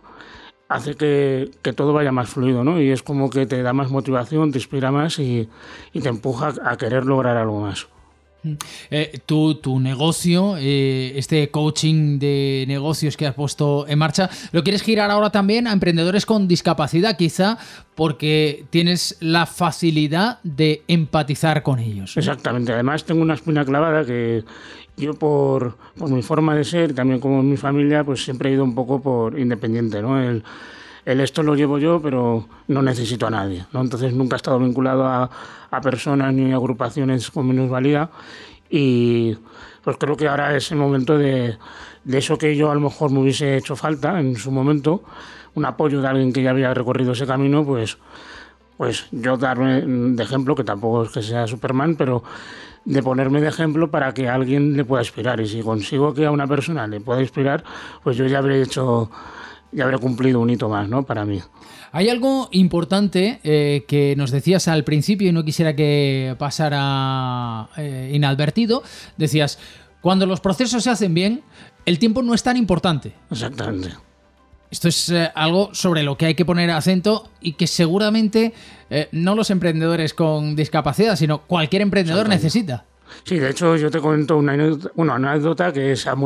hace 0.69 0.97
que, 0.97 1.73
todo 1.75 1.93
vaya 1.93 2.11
más 2.11 2.31
fluido, 2.31 2.65
¿no? 2.65 2.81
Y 2.81 2.91
es 2.91 3.05
como 3.05 3.31
que 3.31 3.47
te 3.47 3.63
da 3.63 3.73
más 3.73 3.93
motivación, 3.93 4.51
te 4.51 4.59
inspira 4.59 4.91
más 4.91 5.21
y, 5.21 5.49
y 5.93 6.01
te 6.01 6.09
empuja 6.09 6.55
a 6.65 6.77
querer 6.77 7.05
lograr 7.07 7.37
algo 7.37 7.61
más. 7.61 7.87
Eh, 8.91 9.19
tu, 9.27 9.81
negocio, 9.81 10.57
eh, 10.59 11.13
este 11.17 11.51
coaching 11.51 12.19
de 12.19 12.65
negocios 12.69 13.17
que 13.17 13.27
has 13.27 13.35
puesto 13.35 13.87
en 13.89 13.99
marcha, 13.99 14.29
¿lo 14.53 14.63
quieres 14.63 14.83
girar 14.83 15.11
ahora 15.11 15.31
también 15.31 15.67
a 15.67 15.73
emprendedores 15.73 16.27
con 16.27 16.47
discapacidad, 16.47 17.17
quizá 17.17 17.59
porque 17.95 18.65
tienes 18.71 19.17
la 19.21 19.47
facilidad 19.47 20.39
de 20.43 20.83
empatizar 20.89 21.63
con 21.63 21.79
ellos? 21.79 22.17
Exactamente, 22.17 22.73
además 22.73 23.05
tengo 23.05 23.23
una 23.23 23.35
espina 23.35 23.65
clavada 23.65 24.05
que 24.05 24.45
yo 24.97 25.15
por, 25.15 25.77
mi 25.97 26.23
forma 26.23 26.55
de 26.55 26.65
ser, 26.65 26.95
también 26.95 27.21
como 27.21 27.43
mi 27.43 27.57
familia, 27.57 28.05
pues 28.05 28.25
siempre 28.25 28.51
he 28.51 28.53
ido 28.53 28.65
un 28.65 28.75
poco 28.75 29.01
por 29.01 29.39
independiente, 29.39 30.01
¿no? 30.03 30.21
El, 30.21 30.45
esto 31.05 31.43
lo 31.43 31.55
llevo 31.55 31.79
yo, 31.79 32.01
pero 32.01 32.47
no 32.69 32.83
necesito 32.83 33.27
a 33.27 33.31
nadie. 33.31 33.67
¿no? 33.73 33.81
Entonces 33.81 34.13
nunca 34.13 34.37
he 34.37 34.39
estado 34.39 34.59
vinculado 34.59 35.07
a, 35.07 35.31
a 35.71 35.81
personas 35.81 36.33
ni 36.33 36.53
agrupaciones 36.53 37.31
con 37.31 37.47
minusvalía 37.47 38.11
y 38.71 39.37
pues 39.83 39.97
creo 39.99 40.17
que 40.17 40.29
ahora 40.29 40.57
es 40.57 40.71
el 40.73 40.79
momento 40.79 41.19
de, 41.19 41.59
de 42.05 42.19
eso 42.19 42.39
que 42.39 42.57
yo 42.57 42.71
a 42.71 42.75
lo 42.75 42.81
mejor 42.81 43.11
me 43.11 43.21
hubiese 43.21 43.57
hecho 43.57 43.77
falta 43.77 44.19
en 44.21 44.37
su 44.37 44.51
momento, 44.51 45.03
un 45.55 45.65
apoyo 45.65 46.01
de 46.01 46.09
alguien 46.09 46.33
que 46.33 46.43
ya 46.43 46.51
había 46.51 46.73
recorrido 46.75 47.13
ese 47.13 47.27
camino, 47.27 47.65
pues, 47.65 47.99
pues 48.77 49.07
yo 49.11 49.37
darme 49.37 49.83
de 49.83 50.23
ejemplo, 50.23 50.55
que 50.55 50.65
tampoco 50.65 51.05
es 51.05 51.11
que 51.11 51.23
sea 51.23 51.47
Superman, 51.47 51.97
pero 51.97 52.23
de 52.85 53.03
ponerme 53.03 53.41
de 53.41 53.49
ejemplo 53.49 53.91
para 53.91 54.13
que 54.13 54.29
alguien 54.29 54.77
le 54.77 54.85
pueda 54.85 55.03
inspirar. 55.03 55.41
Y 55.41 55.47
si 55.47 55.63
consigo 55.63 56.13
que 56.13 56.27
a 56.27 56.31
una 56.31 56.47
persona 56.47 56.87
le 56.87 57.01
pueda 57.01 57.21
inspirar, 57.21 57.65
pues 58.03 58.17
yo 58.17 58.27
ya 58.27 58.39
habré 58.39 58.61
hecho, 58.63 59.11
ya 59.75 59.85
habré 59.85 59.99
cumplido 59.99 60.41
un 60.41 60.51
hito 60.51 60.69
más, 60.69 60.89
¿no? 60.89 61.05
Para 61.05 61.25
mí. 61.25 61.41
Hay 61.93 62.09
algo 62.09 62.49
importante 62.53 63.41
eh, 63.45 63.85
que 63.87 64.15
nos 64.17 64.31
decías 64.31 64.67
al 64.69 64.85
principio 64.85 65.29
y 65.29 65.33
no 65.33 65.45
quisiera 65.45 65.77
que 65.77 66.35
pasara 66.39 67.69
eh, 67.77 68.11
inadvertido. 68.13 68.83
Decías, 69.17 69.59
cuando 70.01 70.27
los 70.27 70.41
procesos 70.41 70.83
se 70.83 70.91
hacen 70.91 71.15
bien, 71.15 71.43
el 71.87 71.99
tiempo 71.99 72.23
no 72.23 72.35
es 72.35 72.43
tan 72.43 72.57
importante. 72.57 73.13
Exactamente. 73.31 73.91
Esto 74.71 74.89
es 74.89 75.09
eh, 75.11 75.31
algo 75.35 75.73
sobre 75.73 76.03
lo 76.03 76.17
que 76.17 76.27
hay 76.27 76.35
que 76.35 76.45
poner 76.45 76.71
acento 76.71 77.29
y 77.41 77.53
que 77.53 77.67
seguramente 77.67 78.55
no 79.11 79.35
los 79.35 79.51
emprendedores 79.51 80.15
con 80.15 80.55
discapacidad, 80.55 81.17
sino 81.17 81.43
cualquier 81.43 81.83
emprendedor 81.83 82.29
necesita. 82.29 82.85
Sí, 83.25 83.39
de 83.39 83.51
hecho 83.51 83.77
yo 83.77 83.91
te 83.91 84.01
comento 84.01 84.37
una 84.37 85.15
anécdota, 85.15 85.73
que 85.73 85.97
se 85.97 86.11
ha, 86.11 86.17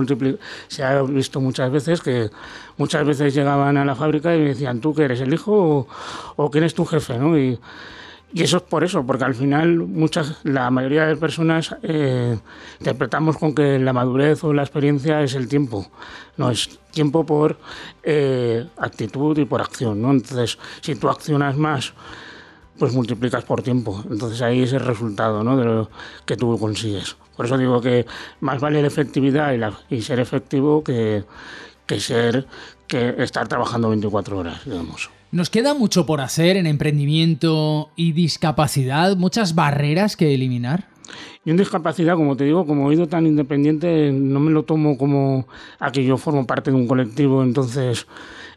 se 0.69 0.85
ha 0.85 1.03
visto 1.03 1.41
muchas 1.41 1.71
veces, 1.71 2.01
que 2.01 2.31
muchas 2.77 3.07
veces 3.07 3.35
llegaban 3.35 3.77
a 3.77 3.85
la 3.85 3.95
fábrica 3.95 4.35
y 4.35 4.39
me 4.41 4.49
decían, 4.49 4.81
¿tú 4.81 4.95
que 4.95 5.05
eres 5.05 5.21
el 5.21 5.33
hijo 5.33 5.87
o, 6.37 6.51
quién 6.51 6.65
es 6.65 6.75
tu 6.75 6.85
jefe? 6.85 7.19
¿no? 7.19 7.39
Y, 7.39 7.59
eso 8.35 8.59
es 8.59 8.63
por 8.63 8.85
eso, 8.85 9.07
porque 9.07 9.25
al 9.25 9.35
final 9.35 9.79
muchas, 9.79 10.37
la 10.45 10.71
mayoría 10.71 11.07
de 11.07 11.17
personas 11.17 11.75
eh, 11.83 12.39
interpretamos 12.79 13.39
con 13.39 13.55
que 13.55 13.79
la 13.79 13.95
madurez 13.95 14.45
o 14.45 14.53
la 14.53 14.63
experiencia 14.63 15.23
es 15.23 15.35
el 15.35 15.49
tiempo. 15.49 15.87
No, 16.37 16.51
es 16.51 16.79
tiempo 16.91 17.25
por 17.25 17.57
eh, 18.03 18.67
actitud 18.77 19.39
y 19.39 19.47
por 19.47 19.63
acción. 19.63 20.03
¿no? 20.03 20.11
Entonces, 20.11 20.59
si 20.83 20.95
tú 20.95 21.09
accionas 21.09 21.57
más 21.57 21.95
pues 22.79 22.93
multiplicas 22.93 23.45
por 23.45 23.63
tiempo. 23.63 24.05
Entonces 24.11 24.41
ahí 24.43 24.63
es 24.63 24.73
el 24.73 24.81
resultado 24.81 25.43
¿no? 25.43 25.57
de 25.57 25.65
lo 25.65 25.91
que 26.25 26.37
tú 26.37 26.59
consigues. 26.59 27.17
Por 27.37 27.47
eso 27.47 27.59
digo 27.59 27.81
que 27.81 28.07
más 28.41 28.61
vale 28.61 28.81
la 28.81 28.89
efectividad 28.89 29.55
y, 29.91 30.03
ser 30.03 30.21
efectivo 30.21 30.83
que, 30.83 31.25
que 31.87 32.01
ser 32.01 32.47
que 32.87 33.15
estar 33.19 33.47
trabajando 33.49 33.91
24 33.91 34.39
horas, 34.39 34.65
digamos. 34.65 35.11
Nos 35.31 35.51
queda 35.51 35.75
mucho 35.75 36.07
por 36.07 36.23
hacer 36.23 36.57
en 36.57 36.67
emprendimiento 36.67 37.91
y 37.97 38.13
discapacidad, 38.13 39.15
muchas 39.17 39.55
barreras 39.55 40.17
que 40.17 40.35
eliminar. 40.35 40.89
Y 41.45 41.51
en 41.51 41.57
discapacidad, 41.57 42.17
como 42.17 42.37
te 42.37 42.45
digo, 42.45 42.67
como 42.67 42.91
he 42.91 42.95
ido 42.95 43.09
tan 43.09 43.27
independiente, 43.27 44.11
no 44.13 44.41
me 44.41 44.51
lo 44.51 44.65
tomo 44.65 44.97
como 44.97 45.47
a 45.79 45.93
que 45.93 46.05
yo 46.05 46.17
formo 46.17 46.47
parte 46.47 46.71
de 46.71 46.77
un 46.77 46.89
colectivo, 46.89 47.43
entonces 47.43 48.07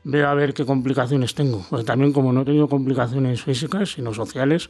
veo 0.03 0.27
a 0.27 0.33
ver 0.33 0.53
qué 0.53 0.65
complicaciones 0.65 1.35
tengo. 1.35 1.65
Pues 1.69 1.85
también 1.85 2.13
como 2.13 2.33
no 2.33 2.41
he 2.41 2.45
tenido 2.45 2.67
complicaciones 2.67 3.43
físicas, 3.43 3.93
sino 3.93 4.13
sociales, 4.13 4.69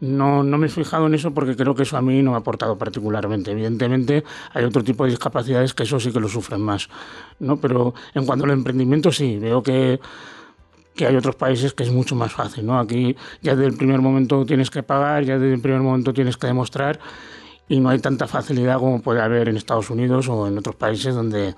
no, 0.00 0.42
no 0.42 0.58
me 0.58 0.66
he 0.66 0.70
fijado 0.70 1.06
en 1.06 1.14
eso 1.14 1.32
porque 1.32 1.54
creo 1.54 1.74
que 1.74 1.84
eso 1.84 1.96
a 1.96 2.02
mí 2.02 2.22
no 2.22 2.32
me 2.32 2.36
ha 2.36 2.40
aportado 2.40 2.76
particularmente. 2.76 3.52
Evidentemente 3.52 4.24
hay 4.52 4.64
otro 4.64 4.82
tipo 4.82 5.04
de 5.04 5.10
discapacidades 5.10 5.74
que 5.74 5.84
eso 5.84 6.00
sí 6.00 6.12
que 6.12 6.20
lo 6.20 6.28
sufren 6.28 6.60
más. 6.60 6.88
¿no? 7.38 7.56
Pero 7.58 7.94
en 8.14 8.26
cuanto 8.26 8.44
al 8.44 8.50
emprendimiento 8.50 9.12
sí, 9.12 9.38
veo 9.38 9.62
que 9.62 10.00
que 10.94 11.06
hay 11.06 11.16
otros 11.16 11.36
países 11.36 11.72
que 11.72 11.84
es 11.84 11.90
mucho 11.90 12.14
más 12.14 12.32
fácil, 12.32 12.66
¿no? 12.66 12.78
Aquí 12.78 13.16
ya 13.40 13.54
desde 13.54 13.70
el 13.70 13.76
primer 13.76 14.00
momento 14.00 14.44
tienes 14.44 14.70
que 14.70 14.82
pagar, 14.82 15.24
ya 15.24 15.38
desde 15.38 15.54
el 15.54 15.60
primer 15.60 15.80
momento 15.80 16.12
tienes 16.12 16.36
que 16.36 16.46
demostrar 16.46 17.00
y 17.72 17.80
no 17.80 17.88
hay 17.88 18.00
tanta 18.00 18.26
facilidad 18.26 18.78
como 18.78 19.00
puede 19.00 19.22
haber 19.22 19.48
en 19.48 19.56
Estados 19.56 19.88
Unidos 19.88 20.28
o 20.28 20.46
en 20.46 20.58
otros 20.58 20.76
países 20.76 21.14
donde 21.14 21.54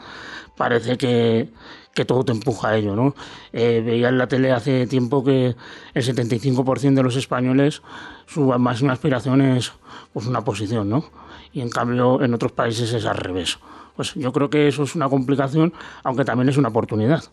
parece 0.56 0.96
que, 0.96 1.50
que 1.92 2.04
todo 2.04 2.24
te 2.24 2.30
empuja 2.30 2.68
a 2.68 2.76
ello, 2.76 2.94
¿no? 2.94 3.16
Eh, 3.52 3.82
veía 3.84 4.10
en 4.10 4.18
la 4.18 4.28
tele 4.28 4.52
hace 4.52 4.86
tiempo 4.86 5.24
que 5.24 5.56
el 5.92 6.02
75% 6.04 6.94
de 6.94 7.02
los 7.02 7.16
españoles 7.16 7.82
su 8.26 8.42
máxima 8.44 8.92
aspiración 8.92 9.40
es 9.42 9.72
pues, 10.12 10.26
una 10.26 10.44
posición, 10.44 10.88
¿no? 10.88 11.04
Y 11.52 11.62
en 11.62 11.68
cambio 11.68 12.22
en 12.22 12.32
otros 12.32 12.52
países 12.52 12.92
es 12.92 13.06
al 13.06 13.16
revés. 13.16 13.58
Pues 13.96 14.14
yo 14.14 14.32
creo 14.32 14.48
que 14.50 14.68
eso 14.68 14.84
es 14.84 14.94
una 14.94 15.08
complicación, 15.08 15.72
aunque 16.04 16.24
también 16.24 16.48
es 16.48 16.56
una 16.56 16.68
oportunidad 16.68 17.24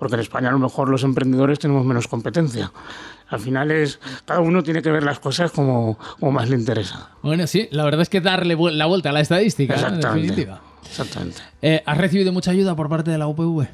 porque 0.00 0.14
en 0.14 0.22
España 0.22 0.48
a 0.48 0.52
lo 0.52 0.58
mejor 0.58 0.88
los 0.88 1.04
emprendedores 1.04 1.58
tenemos 1.58 1.84
menos 1.84 2.08
competencia. 2.08 2.72
Al 3.28 3.38
final 3.38 3.70
es, 3.70 4.00
cada 4.24 4.40
uno 4.40 4.62
tiene 4.62 4.80
que 4.80 4.90
ver 4.90 5.02
las 5.02 5.20
cosas 5.20 5.52
como, 5.52 5.98
más 6.22 6.48
le 6.48 6.56
interesa. 6.56 7.10
Bueno, 7.22 7.46
sí, 7.46 7.68
la 7.70 7.84
verdad 7.84 8.00
es 8.00 8.08
que 8.08 8.22
darle 8.22 8.56
la 8.72 8.86
vuelta 8.86 9.10
a 9.10 9.12
la 9.12 9.20
estadística, 9.20 9.74
Exactamente. 9.74 10.08
definitiva. 10.08 10.62
Exactamente. 10.86 11.42
Eh, 11.60 11.82
¿Has 11.84 11.98
recibido 11.98 12.32
mucha 12.32 12.50
ayuda 12.50 12.74
por 12.74 12.88
parte 12.88 13.10
de 13.10 13.18
la 13.18 13.26
UPV? 13.26 13.68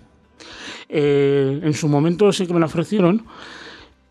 Eh, 0.89 1.61
en 1.63 1.75
su 1.75 1.87
momento 1.87 2.33
sí 2.33 2.45
que 2.45 2.53
me 2.53 2.59
la 2.59 2.67
ofrecieron, 2.67 3.25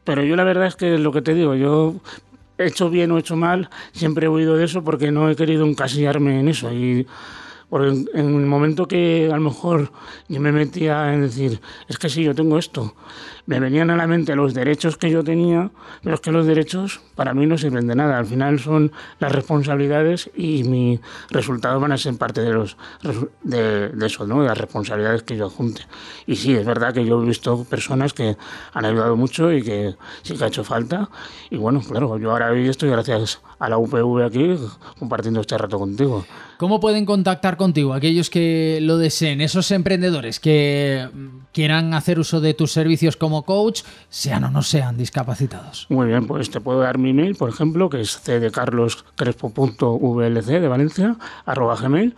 pero 0.06 0.24
yo 0.24 0.38
la 0.38 0.46
verdad 0.46 0.68
es 0.68 0.78
que 0.78 0.98
lo 0.98 1.12
que 1.12 1.22
te 1.22 1.34
digo, 1.34 1.54
yo 1.54 1.96
he 2.58 2.68
hecho 2.68 2.90
bien 2.90 3.12
o 3.12 3.18
he 3.18 3.20
hecho 3.20 3.36
mal, 3.36 3.70
siempre 3.92 4.28
he 4.28 4.30
oído 4.30 4.56
de 4.56 4.64
eso 4.64 4.86
porque 4.86 5.12
no 5.12 5.30
he 5.30 5.36
querido 5.36 5.66
encasillarme 5.66 6.40
en 6.40 6.48
eso. 6.48 6.72
Y 6.72 7.08
porque 7.70 7.90
en, 7.90 8.08
el 8.14 8.46
momento 8.46 8.88
que 8.88 9.30
a 9.32 9.36
lo 9.36 9.42
mejor 9.42 9.92
yo 10.28 10.40
me 10.40 10.52
metía 10.52 11.14
en 11.14 11.22
decir, 11.22 11.62
es 11.88 11.98
que 11.98 12.10
si 12.10 12.24
yo 12.24 12.36
tengo 12.36 12.58
esto, 12.58 12.96
me 13.46 13.60
venían 13.60 13.90
a 13.90 13.96
la 13.96 14.08
mente 14.08 14.36
los 14.36 14.54
derechos 14.54 14.98
que 14.98 15.12
yo 15.12 15.24
tenía, 15.24 15.70
pero 16.04 16.16
es 16.16 16.22
que 16.22 16.32
los 16.32 16.46
derechos 16.46 17.02
para 17.16 17.34
mí 17.34 17.46
no 17.46 17.58
sirven 17.58 17.88
de 17.88 17.96
nada. 17.96 18.18
Al 18.18 18.26
final 18.26 18.60
son 18.60 18.92
las 19.20 19.32
responsabilidades 19.32 20.30
y 20.36 20.64
mi 20.64 21.00
resultado 21.30 21.80
van 21.80 21.92
a 21.92 21.98
ser 21.98 22.18
parte 22.18 22.42
de 22.42 22.54
los 22.54 22.78
de, 23.44 23.92
eso, 24.04 24.26
¿no? 24.26 24.42
de 24.42 24.48
las 24.48 24.58
responsabilidades 24.58 25.24
que 25.24 25.38
yo 25.38 25.50
junte. 25.50 25.84
Y 26.26 26.36
sí, 26.36 26.54
es 26.54 26.66
verdad 26.66 26.94
que 26.94 27.06
yo 27.06 27.22
he 27.22 27.26
visto 27.26 27.64
personas 27.66 28.14
que 28.14 28.36
han 28.74 28.86
ayudado 28.86 29.16
mucho 29.16 29.52
y 29.52 29.62
que 29.62 29.96
sí 30.24 30.36
que 30.36 30.44
ha 30.44 30.48
hecho 30.48 30.64
falta. 30.64 31.10
Y 31.50 31.58
bueno, 31.58 31.82
claro, 31.82 32.18
yo 32.18 32.32
ahora 32.32 32.54
estoy 32.56 32.90
gracias 32.90 33.42
a 33.60 33.70
la 33.70 33.78
UPV 33.78 34.24
aquí 34.24 34.56
compartiendo 34.98 35.42
este 35.42 35.58
rato 35.58 35.78
contigo. 35.78 36.26
¿Cómo 36.58 36.80
pueden 36.80 37.06
contactar 37.06 37.58
contigo 37.58 37.94
aquellos 37.94 38.30
que 38.30 38.80
lo 38.82 38.98
deseen, 38.98 39.42
esos 39.42 39.72
emprendedores 39.72 40.40
que 40.40 41.10
quieran 41.52 41.94
hacer 41.94 42.20
uso 42.20 42.40
de 42.40 42.54
tus 42.54 42.72
servicios 42.72 43.18
como 43.18 43.35
coach, 43.44 43.82
sean 44.10 44.46
o 44.46 44.52
no 44.52 44.62
sean 44.62 44.96
discapacitados? 44.98 45.88
Muy 45.90 46.08
bien, 46.08 46.28
pues 46.28 46.50
te 46.50 46.62
puedo 46.62 46.80
dar 46.80 46.98
mi 46.98 47.12
email, 47.12 47.36
por 47.36 47.50
ejemplo, 47.50 47.90
que 47.90 48.02
es 48.02 48.20
cdecarloscrespo.vlc 48.20 50.46
de 50.46 50.68
Valencia, 50.68 51.16
arroba 51.46 51.76
gmail. 51.76 52.16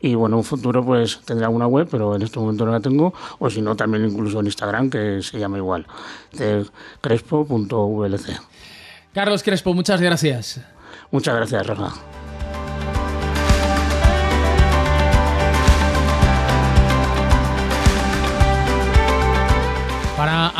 Y 0.00 0.14
bueno, 0.16 0.34
en 0.34 0.38
un 0.38 0.44
futuro 0.44 0.84
pues 0.84 1.20
tendré 1.24 1.46
una 1.46 1.68
web, 1.68 1.86
pero 1.88 2.16
en 2.16 2.22
este 2.22 2.40
momento 2.40 2.66
no 2.66 2.72
la 2.72 2.80
tengo. 2.80 3.14
O 3.38 3.48
si 3.48 3.62
no, 3.62 3.76
también 3.76 4.04
incluso 4.04 4.40
en 4.40 4.46
Instagram, 4.46 4.90
que 4.90 5.22
se 5.22 5.38
llama 5.38 5.58
igual, 5.58 5.86
crespo.vlc. 7.00 8.40
Carlos 9.14 9.42
Crespo, 9.42 9.74
muchas 9.74 10.00
gracias. 10.00 10.60
Muchas 11.10 11.36
gracias, 11.36 11.66
Rafa. 11.66 12.21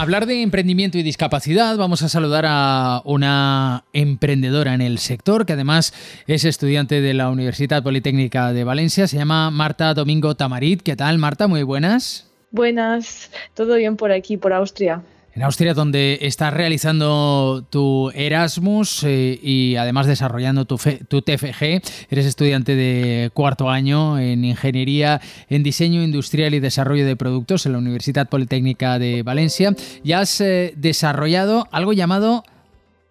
Hablar 0.02 0.26
de 0.26 0.42
emprendimiento 0.42 0.98
y 0.98 1.04
discapacidad, 1.04 1.76
vamos 1.76 2.02
a 2.02 2.08
saludar 2.08 2.44
a 2.48 3.02
una 3.04 3.84
emprendedora 3.92 4.74
en 4.74 4.80
el 4.80 4.98
sector 4.98 5.46
que 5.46 5.52
además 5.52 5.94
es 6.26 6.44
estudiante 6.44 7.00
de 7.00 7.14
la 7.14 7.30
Universidad 7.30 7.84
Politécnica 7.84 8.52
de 8.52 8.64
Valencia. 8.64 9.06
Se 9.06 9.16
llama 9.16 9.52
Marta 9.52 9.94
Domingo 9.94 10.34
Tamarit. 10.34 10.82
¿Qué 10.82 10.96
tal, 10.96 11.18
Marta? 11.18 11.46
Muy 11.46 11.62
buenas. 11.62 12.28
Buenas, 12.50 13.30
todo 13.54 13.76
bien 13.76 13.96
por 13.96 14.10
aquí, 14.10 14.36
por 14.36 14.52
Austria. 14.52 15.02
En 15.34 15.42
Austria, 15.44 15.72
donde 15.72 16.18
estás 16.20 16.52
realizando 16.52 17.64
tu 17.70 18.10
Erasmus 18.14 19.02
eh, 19.04 19.40
y 19.42 19.76
además 19.76 20.06
desarrollando 20.06 20.66
tu, 20.66 20.76
TFG, 20.76 21.80
eres 22.10 22.26
estudiante 22.26 22.76
de 22.76 23.30
cuarto 23.32 23.70
año 23.70 24.18
en 24.18 24.44
Ingeniería 24.44 25.22
en 25.48 25.62
Diseño 25.62 26.02
Industrial 26.02 26.52
y 26.52 26.60
Desarrollo 26.60 27.06
de 27.06 27.16
Productos 27.16 27.64
en 27.64 27.72
la 27.72 27.78
Universidad 27.78 28.28
Politécnica 28.28 28.98
de 28.98 29.22
Valencia 29.22 29.74
y 30.04 30.12
has 30.12 30.38
eh, 30.42 30.74
desarrollado 30.76 31.66
algo 31.72 31.94
llamado 31.94 32.44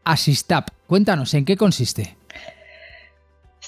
Asistap. 0.04 0.70
Cuéntanos, 0.86 1.34
¿en 1.34 1.46
qué 1.46 1.58
consiste? 1.58 2.18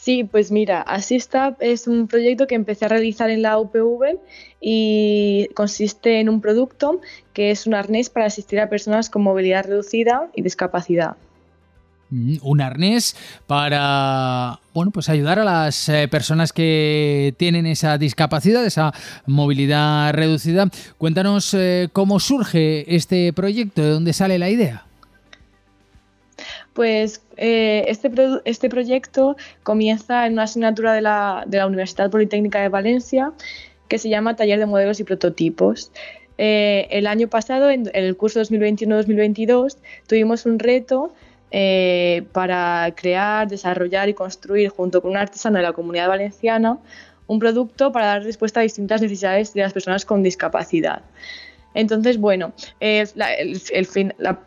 Sí, 0.04 0.26
pues 0.26 0.52
mira, 0.52 0.82
Assistab 0.82 1.56
es 1.62 1.88
un 1.88 2.10
proyecto 2.10 2.46
que 2.46 2.56
empecé 2.56 2.84
a 2.84 2.90
realizar 2.90 3.30
en 3.30 3.42
la 3.42 3.58
UPV 3.58 4.20
y 4.60 5.48
consiste 5.54 6.20
en 6.20 6.28
un 6.28 6.42
producto 6.42 7.00
que 7.32 7.52
es 7.52 7.68
un 7.68 7.74
arnés 7.74 8.10
para 8.10 8.26
asistir 8.26 8.60
a 8.60 8.68
personas 8.68 9.10
con 9.10 9.22
movilidad 9.22 9.66
reducida 9.66 10.30
y 10.36 10.42
discapacidad. 10.42 11.16
Mm, 12.10 12.36
un 12.42 12.60
arnés 12.60 13.16
para 13.48 14.60
bueno, 14.74 14.92
pues 14.92 15.08
ayudar 15.08 15.40
a 15.40 15.46
las 15.46 15.88
eh, 15.88 16.10
personas 16.10 16.52
que 16.52 17.34
tienen 17.38 17.66
esa 17.66 17.98
discapacidad, 17.98 18.66
esa 18.66 18.94
movilidad 19.26 20.14
reducida. 20.14 20.68
Cuéntanos 20.98 21.54
eh, 21.54 21.88
cómo 21.94 22.20
surge 22.20 22.94
este 22.94 23.32
proyecto, 23.32 23.82
de 23.82 23.92
dónde 23.92 24.12
sale 24.12 24.38
la 24.38 24.50
idea. 24.50 24.84
Pues 26.74 27.22
eh, 27.38 27.86
este, 27.88 28.12
este 28.46 28.70
proyecto 28.70 29.36
comienza 29.62 30.26
en 30.26 30.34
una 30.34 30.44
asignatura 30.44 30.94
de 30.94 31.02
la, 31.02 31.46
Universidad 31.68 32.10
Politécnica 32.10 32.62
de 32.62 32.70
Valencia 32.70 33.32
que 33.88 34.00
se 34.00 34.10
llama 34.10 34.36
Taller 34.36 34.60
de 34.60 34.66
Modelos 34.66 35.00
y 35.00 35.04
Prototipos. 35.04 35.92
Eh, 36.40 36.88
el 36.90 37.06
año 37.06 37.28
pasado, 37.28 37.70
en, 37.70 37.92
el 37.94 38.18
curso 38.18 38.42
2021-2022, 38.42 39.78
tuvimos 40.08 40.48
un 40.48 40.58
reto 40.58 41.14
eh, 41.52 42.24
para 42.32 42.92
crear, 42.96 43.48
desarrollar 43.48 44.10
y 44.10 44.16
construir, 44.16 44.70
junto 44.70 45.04
con 45.04 45.12
un 45.12 45.18
artesano 45.18 45.58
de 45.58 45.64
la 45.64 45.74
comunidad 45.74 46.08
valenciana, 46.08 46.80
un 47.28 47.38
producto 47.38 47.92
para 47.92 48.08
dar 48.08 48.24
respuesta 48.24 48.62
a 48.62 48.64
distintas 48.64 49.00
necesidades 49.00 49.54
de 49.54 49.62
las 49.62 49.74
personas 49.74 50.06
con 50.06 50.24
discapacidad. 50.24 51.04
Entonces, 51.76 52.18
bueno, 52.18 52.54
el, 52.80 53.62
el, 53.72 53.86
fin, 53.86 54.14
la, 54.18 54.40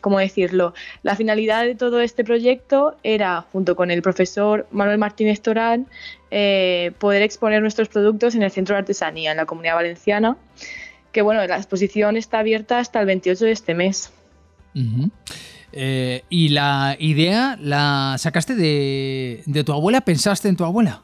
¿cómo 0.00 0.18
decirlo? 0.18 0.74
La 1.02 1.16
finalidad 1.16 1.64
de 1.64 1.74
todo 1.74 2.00
este 2.00 2.24
proyecto 2.24 2.96
era, 3.02 3.42
junto 3.52 3.76
con 3.76 3.90
el 3.90 4.02
profesor 4.02 4.66
Manuel 4.70 4.98
Martínez 4.98 5.40
Torán, 5.40 5.86
eh, 6.30 6.92
poder 6.98 7.22
exponer 7.22 7.62
nuestros 7.62 7.88
productos 7.88 8.34
en 8.34 8.42
el 8.42 8.50
Centro 8.50 8.74
de 8.74 8.80
Artesanía, 8.80 9.30
en 9.30 9.36
la 9.36 9.46
Comunidad 9.46 9.74
Valenciana, 9.76 10.36
que 11.12 11.22
bueno, 11.22 11.46
la 11.46 11.56
exposición 11.56 12.16
está 12.16 12.40
abierta 12.40 12.78
hasta 12.78 13.00
el 13.00 13.06
28 13.06 13.44
de 13.44 13.52
este 13.52 13.74
mes. 13.74 14.12
Eh, 15.72 16.22
¿Y 16.28 16.48
la 16.50 16.96
idea 16.98 17.56
la 17.60 18.16
sacaste 18.18 18.54
de, 18.54 19.42
de 19.46 19.64
tu 19.64 19.72
abuela? 19.72 20.00
¿Pensaste 20.00 20.48
en 20.48 20.56
tu 20.56 20.64
abuela? 20.64 21.02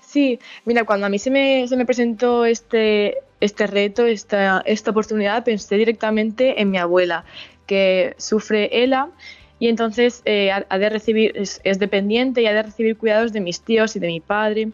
Sí, 0.00 0.40
mira, 0.64 0.84
cuando 0.84 1.06
a 1.06 1.08
mí 1.08 1.18
se 1.18 1.30
me, 1.30 1.66
se 1.68 1.76
me 1.76 1.86
presentó 1.86 2.44
este, 2.44 3.18
este 3.40 3.66
reto, 3.66 4.06
esta, 4.06 4.62
esta 4.66 4.90
oportunidad, 4.90 5.44
pensé 5.44 5.76
directamente 5.76 6.60
en 6.60 6.70
mi 6.70 6.78
abuela, 6.78 7.24
que 7.66 8.14
sufre 8.18 8.82
ELA 8.82 9.08
y 9.58 9.68
entonces 9.68 10.22
eh, 10.24 10.50
ha, 10.50 10.78
de 10.78 10.88
recibir, 10.88 11.32
es, 11.36 11.78
dependiente 11.78 12.42
y 12.42 12.46
ha 12.46 12.52
de 12.52 12.62
recibir 12.62 12.96
cuidados 12.96 13.32
de 13.32 13.40
mis 13.40 13.60
tíos 13.60 13.96
y 13.96 13.98
de 14.00 14.06
mi 14.06 14.20
padre, 14.20 14.70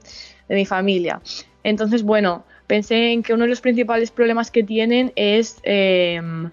de 0.49 0.55
mi 0.55 0.65
familia. 0.65 1.21
Entonces, 1.65 2.03
bueno, 2.03 2.45
pensé 2.67 3.13
en 3.13 3.23
que 3.23 3.35
uno 3.35 3.45
de 3.45 3.51
los 3.51 3.61
principales 3.61 4.11
problemas 4.11 4.51
que 4.51 4.63
tienen 4.63 5.13
es 5.17 5.59
em, 5.65 6.47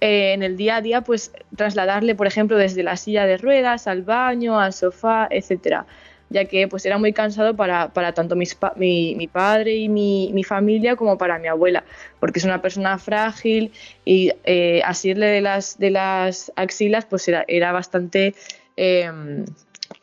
eh, 0.00 0.32
en 0.34 0.42
el 0.42 0.56
día 0.56 0.76
a 0.76 0.80
día, 0.82 1.00
pues 1.00 1.32
trasladarle, 1.56 2.14
por 2.14 2.26
ejemplo, 2.26 2.58
desde 2.58 2.82
la 2.82 2.96
silla 2.96 3.26
de 3.26 3.38
ruedas 3.38 3.86
al 3.86 4.02
baño, 4.02 4.60
al 4.60 4.72
sofá, 4.72 5.26
etcétera 5.30 5.86
ya 6.30 6.44
que 6.44 6.66
pues 6.68 6.84
era 6.86 6.98
muy 6.98 7.12
cansado 7.12 7.54
para, 7.54 7.90
tanto 8.14 8.36
mis, 8.36 8.56
mi, 8.76 9.28
padre 9.30 9.76
y 9.76 9.88
mi, 9.88 10.44
familia 10.44 10.96
como 10.96 11.18
para 11.18 11.38
mi 11.38 11.48
abuela, 11.48 11.84
porque 12.20 12.38
es 12.38 12.44
una 12.44 12.60
persona 12.62 12.98
frágil 12.98 13.72
y 14.04 14.32
eh, 14.44 14.82
asirle 14.84 15.26
de 15.26 15.40
las, 15.40 15.78
de 15.78 15.90
las 15.90 16.52
axilas 16.56 17.04
pues 17.04 17.28
era, 17.28 17.44
era 17.48 17.72
bastante 17.72 18.34
em, 18.76 19.44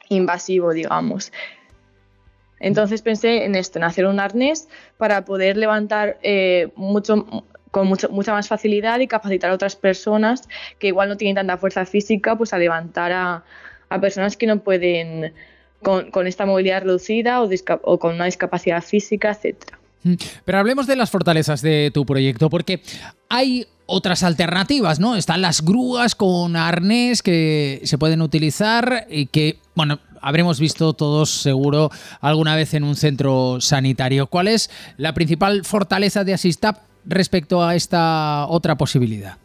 invasivo, 0.09 0.73
digamos. 0.73 1.31
Entonces 2.59 3.01
pensé 3.01 3.43
en 3.43 3.55
esto, 3.55 3.77
en 3.77 3.83
hacer 3.83 4.05
un 4.05 4.21
arnés 4.21 4.69
para 4.97 5.25
poder 5.25 5.57
levantar 5.57 6.17
eh, 6.23 6.69
mucho, 6.75 7.43
con 7.71 7.88
mucha 7.88 8.31
más 8.31 8.47
facilidad 8.47 9.01
y 9.01 9.07
capacitar 9.07 9.51
a 9.51 9.55
otras 9.55 9.75
personas 9.75 10.47
que 10.79 10.88
igual 10.88 11.09
no 11.09 11.17
tienen 11.17 11.36
tanta 11.36 11.57
fuerza 11.57 11.86
física 11.86 12.38
pues 12.38 12.53
a 12.53 12.57
levantar 12.57 13.12
a, 13.12 13.43
a 13.89 13.99
personas 13.99 14.38
que 14.38 14.47
no 14.47 14.59
pueden 14.59 15.33
con, 15.83 16.27
esta 16.27 16.45
movilidad 16.45 16.83
reducida 16.83 17.41
o, 17.41 17.99
con 17.99 18.15
una 18.15 18.25
discapacidad 18.25 18.83
física, 18.83 19.31
etcétera. 19.31 19.77
Mm, 20.03 20.15
pero 20.45 20.57
hablemos 20.57 20.87
de 20.87 20.95
las 20.95 21.11
fortalezas 21.11 21.61
de 21.61 21.91
tu 21.93 22.05
proyecto, 22.05 22.49
porque 22.49 22.81
hay 23.29 23.67
otras 23.85 24.23
alternativas, 24.23 24.99
¿no? 24.99 25.15
Están 25.15 25.41
las 25.41 25.63
grúas 25.63 26.15
con 26.15 26.55
arnés 26.55 27.21
que 27.21 27.81
se 27.83 27.97
pueden 27.97 28.21
utilizar 28.21 29.07
y 29.09 29.27
que, 29.27 29.59
bueno, 29.75 29.99
habremos 30.21 30.59
visto 30.59 30.93
todos 30.93 31.29
seguro 31.29 31.91
alguna 32.21 32.55
vez 32.55 32.73
en 32.73 32.83
un 32.83 32.95
centro 32.95 33.59
sanitario. 33.59 34.27
¿Cuál 34.27 34.47
es 34.47 34.69
la 34.97 35.13
principal 35.13 35.65
fortaleza 35.65 36.23
de 36.23 36.33
Asistap 36.33 36.77
respecto 37.05 37.63
a 37.63 37.75
esta 37.75 38.47
otra 38.47 38.77
posibilidad? 38.77 39.37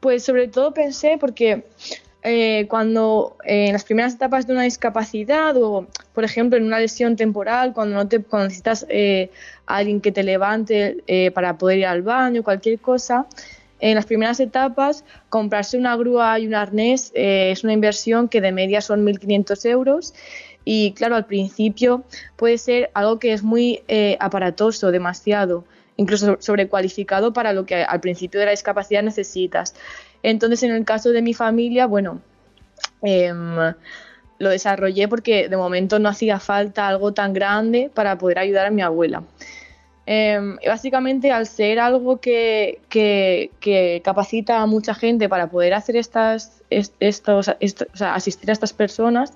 Pues 0.00 0.24
sobre 0.24 0.48
todo 0.48 0.74
pensé 0.74 1.16
porque 1.20 1.66
eh, 2.24 2.66
cuando 2.68 3.36
eh, 3.44 3.66
en 3.66 3.72
las 3.72 3.82
primeras 3.82 4.14
etapas 4.14 4.46
de 4.46 4.52
una 4.52 4.62
discapacidad 4.62 5.56
o, 5.56 5.88
por 6.14 6.22
ejemplo, 6.22 6.56
en 6.56 6.64
una 6.64 6.78
lesión 6.78 7.16
temporal, 7.16 7.72
cuando 7.72 7.96
no 7.96 8.06
te 8.06 8.24
necesitas 8.32 8.86
eh, 8.88 9.30
a 9.66 9.78
alguien 9.78 10.00
que 10.00 10.12
te 10.12 10.22
levante 10.22 11.02
para 11.34 11.58
poder 11.58 11.78
ir 11.78 11.86
al 11.86 12.02
baño, 12.02 12.44
cualquier 12.44 12.78
cosa, 12.78 13.26
en 13.80 13.96
las 13.96 14.06
primeras 14.06 14.38
etapas 14.38 15.04
comprarse 15.28 15.76
una 15.76 15.96
grúa 15.96 16.38
y 16.38 16.46
un 16.46 16.54
arnés 16.54 17.10
es 17.14 17.64
una 17.64 17.72
inversión 17.72 18.28
que 18.28 18.40
de 18.40 18.52
media 18.52 18.80
son 18.80 19.04
1.500 19.04 19.64
euros 19.68 20.14
y 20.64 20.92
claro, 20.92 21.16
al 21.16 21.26
principio 21.26 22.04
puede 22.36 22.58
ser 22.58 22.90
algo 22.94 23.18
que 23.18 23.32
es 23.32 23.42
muy 23.42 23.82
aparatoso, 24.20 24.92
demasiado, 24.92 25.64
incluso 25.96 26.36
sobrecualificado 26.40 27.32
para 27.32 27.52
lo 27.52 27.66
que 27.66 27.82
al 27.82 28.00
principio 28.00 28.38
de 28.38 28.46
la 28.46 28.52
discapacidad 28.52 29.02
necesitas. 29.02 29.74
Entonces, 30.22 30.62
en 30.62 30.72
el 30.72 30.84
caso 30.84 31.10
de 31.10 31.22
mi 31.22 31.34
familia, 31.34 31.86
bueno, 31.86 32.20
em, 33.02 33.56
lo 34.38 34.50
desarrollé 34.50 35.08
porque 35.08 35.48
de 35.48 35.56
momento 35.56 35.98
no 35.98 36.08
hacía 36.08 36.38
falta 36.38 36.88
algo 36.88 37.12
tan 37.12 37.32
grande 37.32 37.90
para 37.92 38.18
poder 38.18 38.38
ayudar 38.38 38.66
a 38.66 38.70
mi 38.70 38.82
abuela. 38.82 39.22
Em, 40.04 40.56
básicamente, 40.66 41.30
al 41.30 41.46
ser 41.46 41.78
algo 41.78 42.18
que, 42.20 42.80
capacita 44.04 44.60
a 44.60 44.66
mucha 44.66 44.94
gente 44.94 45.28
para 45.28 45.48
poder 45.48 45.74
hacer 45.74 45.96
estas, 45.96 46.62
estos, 46.70 47.50
asistir 48.00 48.50
a 48.50 48.52
estas 48.52 48.72
personas, 48.72 49.32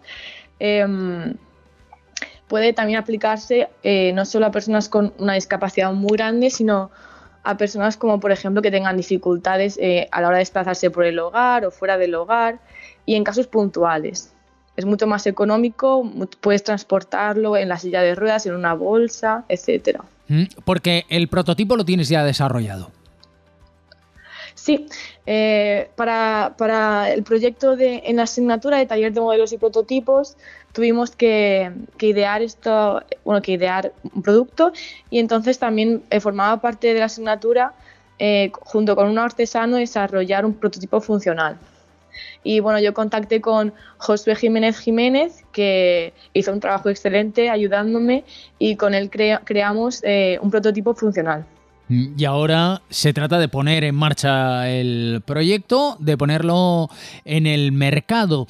em, 0.59 1.35
puede 2.49 2.73
también 2.73 2.99
aplicarse 2.99 3.69
eh, 3.83 4.13
no 4.13 4.25
solo 4.25 4.47
a 4.47 4.51
personas 4.51 4.89
con 4.89 5.13
una 5.19 5.35
discapacidad 5.35 5.93
muy 5.93 6.17
grande, 6.17 6.51
sino 6.51 6.91
a 7.47 7.57
personas 7.57 7.97
como 7.97 8.19
por 8.19 8.33
ejemplo 8.33 8.61
que 8.61 8.73
tengan 8.73 8.97
dificultades 8.97 9.79
eh, 9.81 10.09
a 10.11 10.21
la 10.21 10.29
hora 10.29 10.39
de 10.39 10.41
desplazarse 10.41 10.91
por 10.91 11.05
el 11.05 11.17
hogar 11.21 11.65
o 11.65 11.71
fuera 11.71 11.97
del 11.97 12.15
hogar 12.17 12.59
y 13.07 13.15
en 13.15 13.23
casos 13.23 13.47
puntuales. 13.47 14.33
Es 14.77 14.85
mucho 14.85 15.07
más 15.07 15.27
económico, 15.29 16.11
puedes 16.41 16.65
transportarlo 16.65 17.57
en 17.57 17.69
la 17.69 17.79
silla 17.79 18.03
de 18.03 18.17
ruedas, 18.17 18.47
en 18.47 18.55
una 18.55 18.75
bolsa, 18.75 19.45
etc. 19.49 20.01
Mm, 20.27 20.43
porque 20.65 21.05
el 21.09 21.29
prototipo 21.29 21.77
lo 21.77 21.85
tienes 21.85 22.09
ya 22.09 22.25
desarrollado. 22.25 22.91
Sí, 24.67 24.89
eh, 25.27 25.91
para, 25.95 27.13
el 27.15 27.23
proyecto 27.23 27.77
de, 27.77 28.03
en 28.05 28.17
la 28.17 28.25
asignatura 28.25 28.79
de 28.79 28.87
taller 28.87 29.13
de 29.13 29.21
modelos 29.21 29.53
y 29.53 29.59
prototipos 29.59 30.37
tuvimos 30.73 31.13
que, 31.15 31.71
idear 32.01 32.43
esto, 32.43 33.01
bueno, 33.25 33.43
que 33.43 33.53
idear 33.53 33.93
un 34.13 34.23
producto 34.23 34.73
y 35.09 35.21
entonces 35.21 35.61
también 35.61 36.03
eh, 36.11 36.19
formaba 36.19 36.61
parte 36.61 36.93
de 36.93 36.99
la 36.99 37.05
asignatura 37.05 37.75
eh, 38.19 38.51
junto 38.61 38.97
con 38.97 39.07
un 39.09 39.21
artesano 39.21 39.77
desarrollar 39.77 40.45
un 40.45 40.55
prototipo 40.55 41.01
funcional. 41.01 41.57
Y 42.43 42.59
bueno, 42.59 42.81
yo 42.81 42.93
contacté 42.93 43.41
con 43.41 43.73
Josué 43.99 44.35
Jiménez 44.35 44.81
Jiménez, 44.81 45.45
que 45.53 46.13
hizo 46.33 46.53
un 46.53 46.59
trabajo 46.59 46.89
excelente 46.89 47.51
ayudándome 47.51 48.25
y 48.59 48.75
con 48.75 48.95
él 48.95 49.11
creamos 49.11 50.03
un 50.41 50.51
prototipo 50.51 50.93
funcional. 50.93 51.47
Y 51.89 52.25
ahora 52.25 52.83
se 52.91 53.13
trata 53.13 53.39
de 53.39 53.49
poner 53.49 53.85
en 53.85 53.95
marcha 53.95 54.69
el 54.69 55.23
proyecto, 55.25 55.97
de 56.01 56.17
ponerlo 56.17 56.89
en 57.25 57.47
el 57.47 57.71
mercado. 57.71 58.47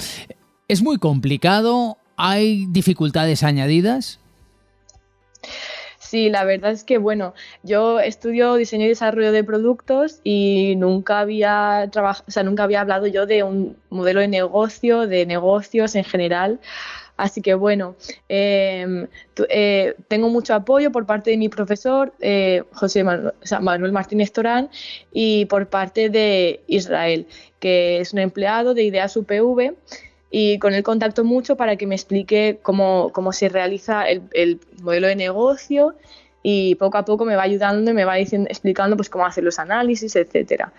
¿Es 0.69 0.83
muy 0.83 0.99
complicado? 0.99 1.99
¿Hay 2.17 2.67
dificultades 2.71 3.43
añadidas? 3.43 4.21
Sí, 5.99 6.31
la 6.31 6.45
verdad 6.45 6.71
es 6.71 6.85
que 6.85 6.99
bueno, 6.99 7.35
yo 7.63 7.99
estudio 7.99 8.55
diseño 8.55 8.85
y 8.87 8.89
desarrollo 8.89 9.33
de 9.33 9.43
productos 9.43 10.21
y 10.23 10.75
nunca 10.77 11.19
había 11.19 11.89
trabajado, 11.91 12.31
sea, 12.31 12.45
nunca 12.45 12.63
había 12.63 12.81
hablado 12.81 13.07
yo 13.07 13.27
de 13.27 13.43
un 13.43 13.77
modelo 13.91 14.21
de 14.21 14.29
negocio, 14.29 15.09
de 15.09 15.27
negocios 15.27 15.95
en 15.97 16.05
general. 16.05 16.61
Así 17.17 17.41
que 17.41 17.55
bueno, 17.55 17.97
em, 18.29 19.07
eh, 19.49 19.95
tengo 20.09 20.29
mucho 20.29 20.55
apoyo 20.55 20.93
por 20.93 21.07
parte 21.07 21.31
de 21.31 21.39
mi 21.39 21.49
profesor, 21.49 22.13
eh, 22.21 22.63
José 22.73 23.05
Manuel, 23.05 23.93
Martínez 23.93 24.33
Torán, 24.33 24.69
y 25.13 25.47
por 25.47 25.69
parte 25.69 26.11
de 26.11 26.61
Israel, 26.67 27.27
que 27.59 28.01
es 28.01 28.13
un 28.13 28.19
empleado 28.19 28.75
de 28.75 28.83
Ideas 28.83 29.17
UPV 29.17 29.75
y 30.31 30.59
con 30.59 30.75
él 30.75 30.83
contacto 30.83 31.25
mucho 31.25 31.57
para 31.57 31.77
que 31.77 31.87
me 31.87 31.95
explique 31.95 32.59
cómo, 32.63 33.11
se 33.33 33.49
realiza 33.49 34.05
el, 34.05 34.61
modelo 34.83 35.07
de 35.07 35.17
negocio 35.17 35.95
y 36.43 36.75
poco 36.75 36.99
a 36.99 37.05
poco 37.05 37.25
me 37.25 37.37
va 37.37 37.43
ayudando 37.43 37.91
y 37.91 37.95
me 37.95 38.05
va 38.05 38.17
diciendo, 38.17 38.49
explicando 38.51 38.97
pues, 38.97 39.09
cómo 39.09 39.25
hacer 39.25 39.43
los 39.43 39.59
análisis, 39.59 40.15
etcétera. 40.17 40.73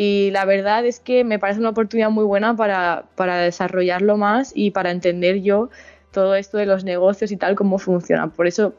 Y 0.00 0.30
la 0.30 0.44
verdad 0.44 0.86
es 0.86 1.00
que 1.00 1.24
me 1.24 1.40
parece 1.40 1.58
una 1.58 1.70
oportunidad 1.70 2.08
muy 2.08 2.22
buena 2.22 2.54
para, 2.54 3.04
desarrollarlo 3.16 4.16
más 4.16 4.52
y 4.54 4.70
para 4.70 4.92
entender 4.92 5.42
yo 5.42 5.70
todo 6.12 6.36
esto 6.36 6.56
de 6.56 6.66
los 6.66 6.84
negocios 6.84 7.32
y 7.32 7.36
tal, 7.36 7.56
cómo 7.56 7.80
funciona. 7.80 8.28
Por 8.28 8.46
eso 8.46 8.74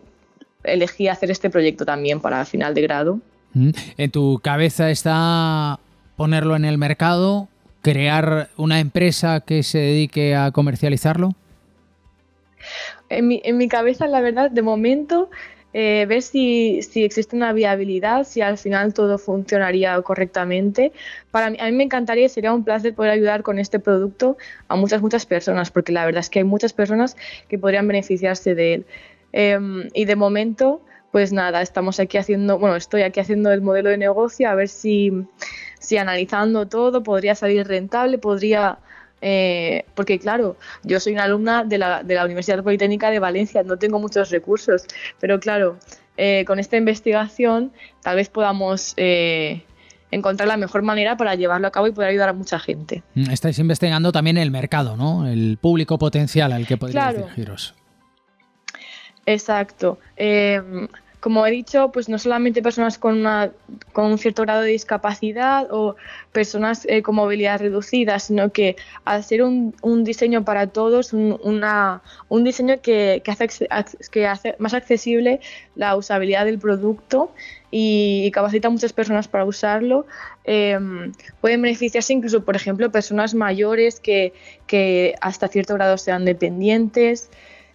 elegí 0.64 1.10
hacer 1.10 1.30
este 1.30 1.50
proyecto 1.50 1.84
también 1.84 2.22
para 2.22 2.46
final 2.46 2.74
de 2.74 2.82
grado. 2.84 3.20
Mm. 3.54 3.72
¿En 3.98 4.12
tu 4.12 4.40
cabeza 4.42 4.90
está 4.92 5.82
ponerlo 6.16 6.56
en 6.56 6.64
el 6.64 6.78
mercado, 6.78 7.50
crear 7.82 8.48
una 8.56 8.80
empresa 8.80 9.42
que 9.42 9.62
se 9.64 9.80
dedique 9.80 10.38
a 10.38 10.52
comercializarlo? 10.52 11.32
En 13.10 13.28
mi, 13.28 13.42
en 13.44 13.58
mi 13.58 13.68
cabeza, 13.68 14.08
la 14.08 14.22
verdad, 14.22 14.52
de 14.52 14.62
momento 14.62 15.30
eh, 15.74 16.06
ver 16.08 16.22
si, 16.24 16.80
existe 16.96 17.36
una 17.36 17.54
viabilidad, 17.54 18.26
si 18.26 18.42
al 18.42 18.58
final 18.58 18.94
todo 18.94 19.18
funcionaría 19.18 20.02
correctamente. 20.02 20.92
Para 21.32 21.52
mí, 21.52 21.58
a 21.60 21.66
mí 21.66 21.72
me 21.74 21.84
encantaría 21.84 22.26
y 22.26 22.30
sería 22.30 22.54
un 22.54 22.64
placer 22.64 22.96
poder 22.96 23.12
ayudar 23.12 23.44
con 23.44 23.60
este 23.60 23.80
producto 23.80 24.38
a 24.68 24.76
muchas, 24.76 25.02
muchas 25.02 25.26
personas, 25.26 25.70
porque 25.70 25.92
la 25.92 26.06
verdad 26.06 26.22
es 26.22 26.30
que 26.30 26.40
hay 26.40 26.46
muchas 26.46 26.74
personas 26.74 27.16
que 27.48 27.60
podrían 27.60 27.88
beneficiarse 27.88 28.56
de 28.56 28.74
él. 28.74 28.86
Em, 29.32 29.90
y 29.94 30.06
de 30.06 30.16
momento, 30.16 30.82
pues 31.12 31.32
nada, 31.32 31.62
estamos 31.62 32.00
aquí 32.00 32.18
haciendo, 32.18 32.58
bueno, 32.58 32.76
estoy 32.76 33.04
aquí 33.04 33.20
haciendo 33.20 33.52
el 33.52 33.62
modelo 33.62 33.90
de 33.90 33.98
negocio, 33.98 34.50
a 34.50 34.56
ver 34.56 34.70
si, 34.70 35.12
si 35.80 35.98
analizando 35.98 36.68
todo 36.68 37.04
podría 37.04 37.36
salir 37.36 37.68
rentable, 37.68 38.18
podría 38.18 38.80
eh, 39.22 39.86
porque 39.96 40.20
claro, 40.20 40.56
yo 40.84 41.00
soy 41.00 41.14
una 41.14 41.24
alumna 41.24 41.64
de 41.64 41.78
la, 41.78 42.04
de 42.04 42.16
la, 42.16 42.26
Universidad 42.26 42.64
Politécnica 42.64 43.12
de 43.12 43.20
Valencia, 43.20 43.64
no 43.64 43.78
tengo 43.78 44.00
muchos 44.00 44.30
recursos, 44.30 44.86
pero 45.20 45.40
claro, 45.40 45.78
eh, 46.18 46.46
con 46.46 46.60
esta 46.60 46.78
investigación 46.78 47.72
tal 48.02 48.16
vez 48.16 48.30
podamos 48.30 48.94
eh, 48.98 49.64
encontrar 50.12 50.48
la 50.48 50.58
mejor 50.58 50.82
manera 50.82 51.18
para 51.18 51.36
llevarlo 51.36 51.68
a 51.68 51.72
cabo 51.72 51.88
y 51.88 51.92
poder 51.92 52.10
ayudar 52.10 52.30
a 52.30 52.34
mucha 52.34 52.60
gente. 52.60 53.04
Mm, 53.16 53.32
estáis 53.32 53.60
investigando 53.60 54.12
también 54.12 54.38
el 54.38 54.52
mercado, 54.52 54.96
¿no? 54.96 55.28
El 55.28 55.58
público 55.60 55.98
potencial 55.98 56.52
al 56.52 56.66
que 56.66 56.78
podríais 56.78 57.14
claro. 57.14 57.28
dirigiros. 57.28 57.76
Exacto. 59.26 60.00
Como 61.20 61.46
he 61.46 61.52
dicho, 61.52 61.92
pues 61.92 62.08
no 62.08 62.18
solamente 62.18 62.62
personas 62.62 62.98
con, 62.98 63.20
una, 63.20 63.52
con 63.92 64.06
un 64.06 64.18
cierto 64.18 64.44
grado 64.44 64.62
de 64.62 64.70
discapacidad 64.70 65.68
o 65.72 65.96
personas 66.32 66.86
eh, 66.88 67.02
con 67.02 67.16
movilidad 67.16 67.60
reducida, 67.60 68.20
sino 68.20 68.52
que 68.52 68.78
al 69.04 69.24
ser 69.24 69.44
un, 69.44 69.76
un 69.82 70.04
diseño 70.04 70.46
para 70.46 70.68
todos, 70.68 71.12
un, 71.12 71.38
una, 71.44 72.02
un 72.30 72.44
diseño 72.44 72.82
que, 72.82 73.22
que, 73.24 73.32
hace, 73.32 73.50
que 74.12 74.28
hace 74.28 74.56
más 74.60 74.74
accesible 74.74 75.42
la 75.76 75.96
usabilidad 75.98 76.46
del 76.46 76.60
producto 76.60 77.32
y 77.72 78.32
capacita 78.32 78.70
a 78.70 78.72
muchas 78.72 78.94
personas 78.94 79.28
para 79.28 79.46
usarlo. 79.46 80.06
Em, 80.46 81.12
pueden 81.42 81.62
beneficiarse 81.62 82.14
incluso, 82.14 82.44
por 82.46 82.56
ejemplo, 82.56 82.92
personas 82.92 83.34
mayores 83.34 84.00
que, 84.00 84.34
que 84.68 85.16
hasta 85.22 85.48
cierto 85.50 85.74
grado 85.76 85.98
sean 85.98 86.24
dependientes. 86.24 87.30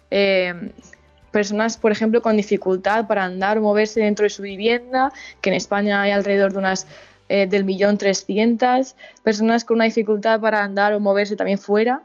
Em, 0.09 0.71
personas, 1.35 1.75
por 1.75 1.91
ejemplo, 1.91 2.21
con 2.21 2.37
dificultad 2.37 3.07
para 3.07 3.25
andar 3.25 3.57
o 3.57 3.61
moverse 3.61 3.99
dentro 3.99 4.23
de 4.23 4.29
su 4.29 4.41
vivienda, 4.41 5.11
que 5.41 5.49
en 5.49 5.57
España 5.57 6.01
hay 6.01 6.11
alrededor 6.11 6.53
de 6.53 6.59
unas 6.59 6.87
eh, 7.27 7.45
del 7.45 7.65
millón 7.65 7.97
trescientas, 7.97 8.95
personas 9.21 9.65
con 9.65 9.75
una 9.75 9.83
dificultad 9.83 10.39
para 10.39 10.63
andar 10.63 10.93
o 10.93 11.01
moverse 11.01 11.35
también 11.35 11.57
fuera 11.57 12.03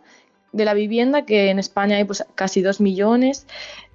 de 0.50 0.64
la 0.64 0.74
vivienda, 0.74 1.24
que 1.24 1.50
en 1.50 1.60
España 1.60 1.98
hay 1.98 2.02
pues, 2.02 2.24
casi 2.34 2.60
dos 2.60 2.80
millones, 2.80 3.46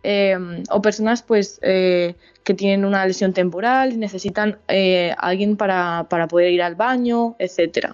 em, 0.03 0.63
o 0.69 0.81
personas 0.81 1.21
pues 1.21 1.59
eh, 1.63 2.15
que 2.45 2.53
tienen 2.53 2.85
una 2.85 3.05
lesión 3.05 3.33
temporal 3.33 3.91
y 3.91 3.97
necesitan 3.97 4.57
eh, 4.69 5.13
alguien 5.17 5.57
para, 5.57 6.05
para, 6.09 6.29
poder 6.29 6.53
ir 6.53 6.61
al 6.61 6.75
baño, 6.75 7.35
etcétera. 7.39 7.93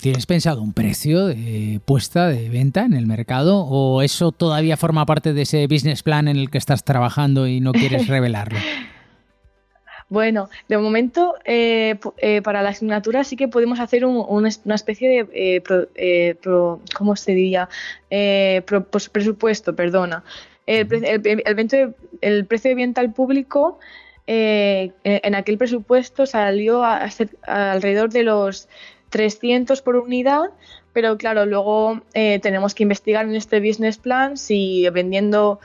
¿Tienes 0.00 0.26
pensado 0.26 0.62
un 0.62 0.72
precio 0.72 1.26
de 1.26 1.80
puesta 1.84 2.28
de 2.28 2.48
venta 2.48 2.84
en 2.84 2.92
el 2.92 3.06
mercado 3.06 3.64
o 3.64 4.02
eso 4.02 4.30
todavía 4.30 4.76
forma 4.76 5.06
parte 5.06 5.32
de 5.32 5.42
ese 5.42 5.66
business 5.66 6.02
plan 6.02 6.28
en 6.28 6.36
el 6.36 6.50
que 6.50 6.58
estás 6.58 6.84
trabajando 6.84 7.46
y 7.46 7.60
no 7.60 7.72
quieres 7.72 8.06
revelarlo? 8.08 8.58
Bueno, 10.08 10.50
de 10.68 10.76
momento 10.76 11.36
eh, 11.46 11.98
eh, 12.18 12.42
para 12.42 12.62
la 12.62 12.68
asignatura 12.68 13.24
sí 13.24 13.34
que 13.34 13.48
podemos 13.48 13.80
hacer 13.80 14.04
un, 14.04 14.24
una 14.28 14.74
especie 14.74 15.08
de, 15.08 15.28
eh, 15.32 15.60
pro, 15.62 15.88
pro, 16.42 16.80
¿cómo 16.94 17.16
se 17.16 17.32
diría? 17.32 17.68
Pro, 18.66 18.84
pues 18.84 19.08
presupuesto, 19.08 19.74
perdona. 19.74 20.22
El, 20.66 20.86
el, 20.92 21.26
el, 21.26 21.42
el, 22.20 22.44
precio 22.44 22.68
de 22.68 22.74
venta 22.74 23.00
al 23.00 23.12
público 23.12 23.80
en 24.26 25.34
aquel 25.34 25.56
presupuesto 25.56 26.26
salió 26.26 26.84
a, 26.84 27.08
a 27.46 27.72
alrededor 27.72 28.10
de 28.10 28.22
los 28.22 28.68
300 29.12 29.80
por 29.82 29.94
unidad, 29.94 30.50
pero 30.92 31.16
claro, 31.16 31.46
luego 31.46 32.02
tenemos 32.12 32.74
que 32.74 32.82
investigar 32.82 33.24
en 33.24 33.36
este 33.36 33.60
business 33.60 33.98
plan 33.98 34.36
si 34.36 34.88
vendiendo 34.90 35.60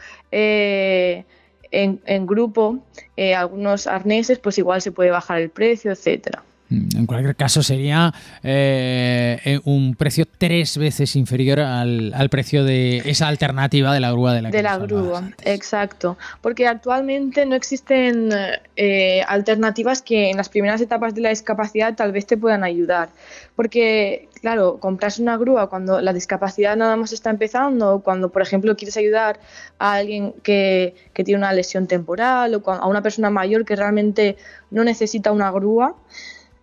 en, 1.71 2.01
en 2.05 2.27
grupo 2.27 2.79
eh, 3.15 3.35
algunos 3.35 3.87
arneses, 3.87 4.39
pues 4.39 4.57
igual 4.57 4.81
se 4.81 4.91
puede 4.91 5.11
bajar 5.11 5.41
el 5.41 5.49
precio, 5.49 5.91
etcétera. 5.91 6.43
En 6.69 7.05
cualquier 7.05 7.35
caso 7.35 7.63
sería 7.63 8.13
eh, 8.43 9.39
eh, 9.45 9.59
un 9.63 9.95
precio 9.95 10.25
tres 10.25 10.77
veces 10.77 11.15
inferior 11.15 11.61
al, 11.61 12.13
al, 12.13 12.29
precio 12.29 12.65
de 12.65 12.97
esa 13.05 13.29
alternativa 13.29 13.93
de 13.93 14.01
la 14.01 14.11
grúa 14.11 14.33
de 14.33 14.41
la 14.41 14.49
De 14.49 14.61
la 14.61 14.77
grúa, 14.77 15.31
exacto. 15.43 16.17
Porque 16.41 16.67
actualmente 16.67 17.45
no 17.45 17.55
existen 17.55 18.29
eh, 18.75 19.21
alternativas 19.27 20.01
que 20.01 20.29
en 20.29 20.35
las 20.35 20.49
primeras 20.49 20.81
etapas 20.81 21.15
de 21.15 21.21
la 21.21 21.29
discapacidad 21.29 21.95
tal 21.95 22.11
vez 22.11 22.25
te 22.25 22.35
puedan 22.35 22.65
ayudar. 22.65 23.09
Porque, 23.55 24.27
claro, 24.41 24.77
comprarse 24.79 25.21
una 25.21 25.37
grúa 25.37 25.69
cuando 25.69 26.01
la 26.01 26.11
discapacidad 26.11 26.75
nada 26.75 26.97
más 26.97 27.13
está 27.13 27.29
empezando, 27.29 28.01
cuando, 28.03 28.29
por 28.29 28.41
ejemplo, 28.41 28.75
quieres 28.75 28.97
ayudar 28.97 29.39
a 29.79 29.93
alguien 29.93 30.33
que, 30.43 30.95
que 31.13 31.23
tiene 31.23 31.39
una 31.39 31.53
lesión 31.53 31.87
temporal 31.87 32.55
o 32.55 32.69
a 32.69 32.87
una 32.87 33.01
persona 33.01 33.29
mayor 33.29 33.63
que 33.63 33.77
realmente 33.77 34.35
no 34.69 34.83
necesita 34.83 35.31
una 35.31 35.49
grúa, 35.49 35.95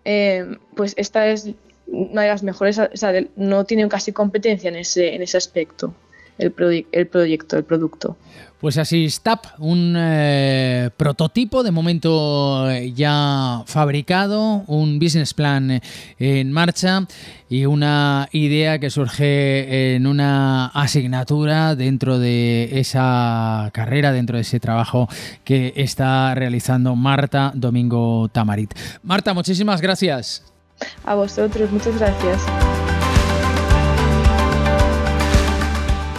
eh, 0.05 0.59
pues 0.75 0.95
esta 0.97 1.27
es 1.29 1.51
una 1.87 2.23
de 2.23 2.29
las 2.29 2.43
mejores, 2.43 2.79
o 2.79 2.89
sea, 2.95 3.13
no 3.37 3.65
tiene 3.65 3.89
casi 3.89 4.13
competencia 4.13 4.69
en 4.69 4.77
ese, 4.77 5.15
en 5.15 5.23
ese 5.23 5.37
aspecto. 5.37 5.95
El, 6.39 6.53
proye 6.53 6.87
el, 6.93 7.07
proyecto, 7.07 7.57
el 7.57 7.65
producto. 7.65 8.17
Pues 8.65 8.79
así, 8.79 9.11
STAP, 9.11 9.45
un 9.59 9.95
eh, 9.95 10.89
prototipo 10.97 11.63
de 11.63 11.71
momento 11.71 12.67
ya 12.95 13.63
fabricado, 13.67 14.65
un 14.67 14.99
business 14.99 15.35
plan 15.35 15.83
en 16.19 16.51
marcha 16.51 17.07
y 17.51 17.67
una 17.67 18.27
idea 18.33 18.79
que 18.79 18.89
surge 18.89 19.95
en 19.95 20.07
una 20.07 20.69
asignatura 20.69 21.77
dentro 21.77 22.19
de 22.19 22.81
esa 22.81 23.69
carrera, 23.75 24.13
dentro 24.13 24.37
de 24.37 24.43
ese 24.43 24.61
trabajo 24.61 25.11
que 25.45 25.75
está 25.77 26.35
realizando 26.35 26.97
Marta 26.97 27.53
Domingo 27.55 28.31
Tamarit. 28.31 28.73
Marta, 29.03 29.35
muchísimas 29.35 29.83
gracias. 29.83 30.43
A 31.05 31.15
vosotros, 31.15 31.71
muchas 31.71 31.99
gracias. 31.99 32.41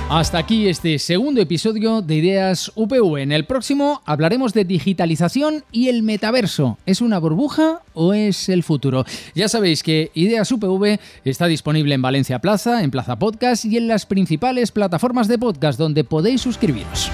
Hasta 0.07 0.37
aquí 0.37 0.67
este 0.67 0.99
segundo 0.99 1.41
episodio 1.41 2.03
de 2.03 2.15
Ideas 2.17 2.71
UPV. 2.75 3.17
En 3.17 3.31
el 3.31 3.45
próximo 3.45 4.03
hablaremos 4.05 4.53
de 4.53 4.63
digitalización 4.63 5.63
y 5.71 5.89
el 5.89 6.03
metaverso. 6.03 6.77
¿Es 6.85 7.01
una 7.01 7.17
burbuja 7.17 7.81
o 7.95 8.13
es 8.13 8.47
el 8.49 8.61
futuro? 8.61 9.03
Ya 9.33 9.49
sabéis 9.49 9.81
que 9.81 10.11
Ideas 10.13 10.51
UPV 10.51 10.99
está 11.23 11.47
disponible 11.47 11.95
en 11.95 12.03
Valencia 12.03 12.37
Plaza, 12.37 12.83
en 12.83 12.91
Plaza 12.91 13.17
Podcast 13.17 13.65
y 13.65 13.77
en 13.77 13.87
las 13.87 14.05
principales 14.05 14.71
plataformas 14.71 15.27
de 15.27 15.39
podcast 15.39 15.79
donde 15.79 16.03
podéis 16.03 16.41
suscribiros. 16.41 17.09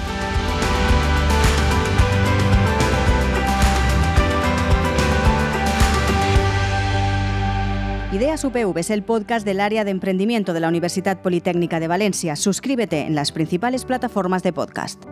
Ideas 8.22 8.46
UPV 8.46 8.78
es 8.78 8.92
el 8.92 9.02
podcast 9.02 9.44
del 9.48 9.60
área 9.60 9.84
de 9.84 9.90
emprendimiento 9.90 10.54
de 10.54 10.60
la 10.60 10.68
Universidad 10.68 11.24
Politécnica 11.24 11.80
de 11.80 11.88
Valencia. 11.88 12.36
Suscríbete 12.36 13.08
en 13.08 13.16
las 13.16 13.32
principales 13.32 13.84
plataformas 13.84 14.44
de 14.44 14.54
podcast. 14.54 15.04